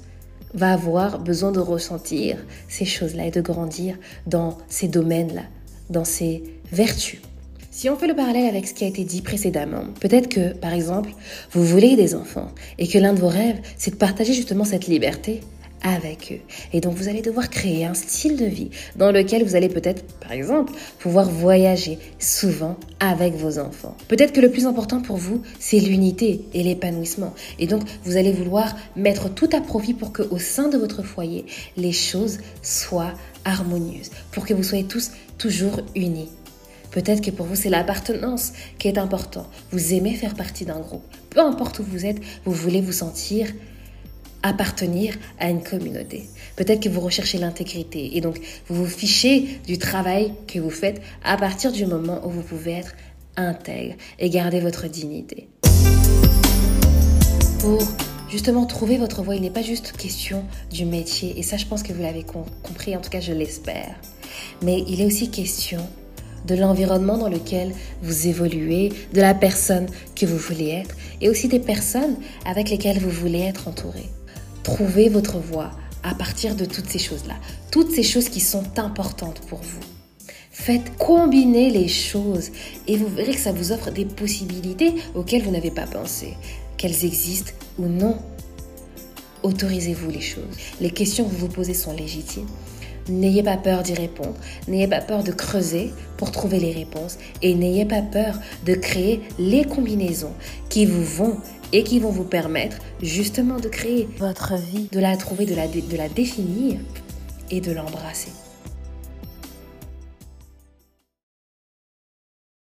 va 0.53 0.71
avoir 0.71 1.19
besoin 1.19 1.51
de 1.51 1.59
ressentir 1.59 2.37
ces 2.67 2.85
choses-là 2.85 3.27
et 3.27 3.31
de 3.31 3.41
grandir 3.41 3.97
dans 4.25 4.57
ces 4.67 4.87
domaines-là, 4.87 5.43
dans 5.89 6.05
ces 6.05 6.43
vertus. 6.71 7.19
Si 7.71 7.89
on 7.89 7.97
fait 7.97 8.07
le 8.07 8.15
parallèle 8.15 8.47
avec 8.47 8.67
ce 8.67 8.73
qui 8.73 8.85
a 8.85 8.87
été 8.87 9.03
dit 9.03 9.21
précédemment, 9.21 9.83
peut-être 9.99 10.29
que, 10.29 10.53
par 10.53 10.71
exemple, 10.71 11.09
vous 11.51 11.65
voulez 11.65 11.97
des 11.97 12.15
enfants 12.15 12.47
et 12.77 12.87
que 12.87 12.97
l'un 12.97 13.13
de 13.13 13.19
vos 13.19 13.27
rêves, 13.27 13.59
c'est 13.77 13.91
de 13.91 13.97
partager 13.97 14.33
justement 14.33 14.63
cette 14.63 14.87
liberté 14.87 15.41
avec 15.85 16.31
eux. 16.33 16.41
Et 16.73 16.81
donc 16.81 16.95
vous 16.95 17.07
allez 17.07 17.21
devoir 17.21 17.49
créer 17.49 17.85
un 17.85 17.93
style 17.93 18.35
de 18.37 18.45
vie 18.45 18.71
dans 18.95 19.11
lequel 19.11 19.43
vous 19.45 19.55
allez 19.55 19.69
peut-être, 19.69 20.03
par 20.19 20.31
exemple, 20.31 20.73
pouvoir 20.99 21.29
voyager 21.29 21.99
souvent 22.19 22.75
avec 22.99 23.35
vos 23.35 23.59
enfants. 23.59 23.95
Peut-être 24.07 24.33
que 24.33 24.41
le 24.41 24.49
plus 24.49 24.65
important 24.65 24.99
pour 24.99 25.17
vous, 25.17 25.43
c'est 25.59 25.79
l'unité 25.79 26.41
et 26.53 26.63
l'épanouissement. 26.63 27.33
Et 27.59 27.67
donc 27.67 27.83
vous 28.03 28.17
allez 28.17 28.31
vouloir 28.31 28.75
mettre 28.95 29.33
tout 29.33 29.49
à 29.53 29.61
profit 29.61 29.93
pour 29.93 30.11
que 30.11 30.23
au 30.23 30.39
sein 30.39 30.67
de 30.69 30.77
votre 30.77 31.03
foyer, 31.03 31.45
les 31.77 31.93
choses 31.93 32.39
soient 32.63 33.13
harmonieuses, 33.45 34.09
pour 34.31 34.45
que 34.45 34.55
vous 34.55 34.63
soyez 34.63 34.85
tous 34.85 35.11
toujours 35.37 35.81
unis. 35.95 36.29
Peut-être 36.89 37.21
que 37.21 37.29
pour 37.29 37.45
vous, 37.45 37.55
c'est 37.55 37.69
l'appartenance 37.69 38.53
qui 38.79 38.87
est 38.87 38.97
important. 38.97 39.45
Vous 39.71 39.93
aimez 39.93 40.15
faire 40.15 40.33
partie 40.33 40.65
d'un 40.65 40.79
groupe. 40.79 41.03
Peu 41.29 41.41
importe 41.41 41.79
où 41.79 41.83
vous 41.83 42.05
êtes, 42.05 42.21
vous 42.45 42.53
voulez 42.53 42.81
vous 42.81 42.93
sentir 42.93 43.47
appartenir 44.45 45.15
à 45.39 45.49
une 45.49 45.63
communauté. 45.63 46.29
Peut-être 46.55 46.81
que 46.81 46.89
vous 46.89 47.01
recherchez 47.01 47.39
l'intégrité 47.39 48.15
et 48.15 48.21
donc 48.21 48.39
vous 48.67 48.85
vous 48.85 48.89
fichez 48.89 49.59
du 49.65 49.79
travail 49.79 50.33
que 50.47 50.59
vous 50.59 50.69
faites 50.69 51.01
à 51.23 51.35
partir 51.35 51.71
du 51.71 51.85
moment 51.85 52.21
où 52.25 52.29
vous 52.29 52.43
pouvez 52.43 52.73
être 52.73 52.93
intègre 53.37 53.95
et 54.19 54.29
garder 54.29 54.59
votre 54.59 54.87
dignité. 54.87 55.47
Pour 57.59 57.81
justement 58.29 58.67
trouver 58.67 58.97
votre 58.97 59.23
voie, 59.23 59.35
il 59.35 59.41
n'est 59.41 59.49
pas 59.49 59.63
juste 59.63 59.93
question 59.93 60.43
du 60.71 60.85
métier 60.85 61.33
et 61.39 61.41
ça 61.41 61.57
je 61.57 61.65
pense 61.65 61.81
que 61.81 61.91
vous 61.91 62.03
l'avez 62.03 62.23
compris, 62.23 62.95
en 62.95 63.01
tout 63.01 63.09
cas 63.09 63.21
je 63.21 63.33
l'espère. 63.33 63.95
Mais 64.61 64.83
il 64.87 65.01
est 65.01 65.05
aussi 65.05 65.31
question 65.31 65.79
de 66.45 66.53
l'environnement 66.53 67.17
dans 67.17 67.29
lequel 67.29 67.73
vous 68.03 68.27
évoluez, 68.27 68.93
de 69.13 69.21
la 69.21 69.33
personne 69.33 69.87
que 70.15 70.27
vous 70.27 70.37
voulez 70.37 70.69
être 70.69 70.95
et 71.19 71.29
aussi 71.29 71.47
des 71.47 71.59
personnes 71.59 72.17
avec 72.45 72.69
lesquelles 72.69 72.99
vous 72.99 73.09
voulez 73.09 73.41
être 73.41 73.67
entouré. 73.67 74.03
Trouvez 74.65 75.09
votre 75.09 75.37
voie 75.37 75.69
à 76.01 76.15
partir 76.15 76.55
de 76.55 76.65
toutes 76.65 76.89
ces 76.89 76.97
choses-là, 76.97 77.35
toutes 77.71 77.91
ces 77.91 78.01
choses 78.01 78.29
qui 78.29 78.39
sont 78.39 78.79
importantes 78.79 79.39
pour 79.47 79.59
vous. 79.59 79.79
Faites 80.49 80.97
combiner 80.97 81.69
les 81.69 81.87
choses 81.87 82.49
et 82.87 82.97
vous 82.97 83.07
verrez 83.07 83.33
que 83.33 83.39
ça 83.39 83.51
vous 83.51 83.71
offre 83.71 83.91
des 83.91 84.05
possibilités 84.05 84.95
auxquelles 85.13 85.43
vous 85.43 85.51
n'avez 85.51 85.69
pas 85.69 85.85
pensé, 85.85 86.33
qu'elles 86.77 87.05
existent 87.05 87.51
ou 87.77 87.85
non. 87.85 88.17
Autorisez-vous 89.43 90.09
les 90.09 90.19
choses. 90.19 90.57
Les 90.81 90.89
questions 90.89 91.25
que 91.25 91.29
vous 91.29 91.45
vous 91.45 91.47
posez 91.47 91.75
sont 91.75 91.93
légitimes. 91.93 92.47
N'ayez 93.07 93.43
pas 93.43 93.57
peur 93.57 93.83
d'y 93.83 93.93
répondre, 93.93 94.33
n'ayez 94.67 94.87
pas 94.87 95.01
peur 95.01 95.23
de 95.23 95.31
creuser 95.31 95.93
pour 96.17 96.31
trouver 96.31 96.59
les 96.59 96.71
réponses 96.71 97.19
et 97.43 97.53
n'ayez 97.53 97.85
pas 97.85 98.01
peur 98.01 98.39
de 98.65 98.73
créer 98.73 99.21
les 99.37 99.63
combinaisons 99.63 100.33
qui 100.69 100.87
vous 100.87 101.03
vont 101.03 101.37
et 101.71 101.83
qui 101.83 101.99
vont 101.99 102.11
vous 102.11 102.23
permettre 102.23 102.77
justement 103.01 103.59
de 103.59 103.69
créer 103.69 104.07
votre 104.17 104.55
vie, 104.55 104.87
de 104.91 104.99
la 104.99 105.17
trouver, 105.17 105.45
de 105.45 105.55
la, 105.55 105.67
de 105.67 105.97
la 105.97 106.09
définir 106.09 106.79
et 107.51 107.61
de 107.61 107.71
l'embrasser. 107.71 108.31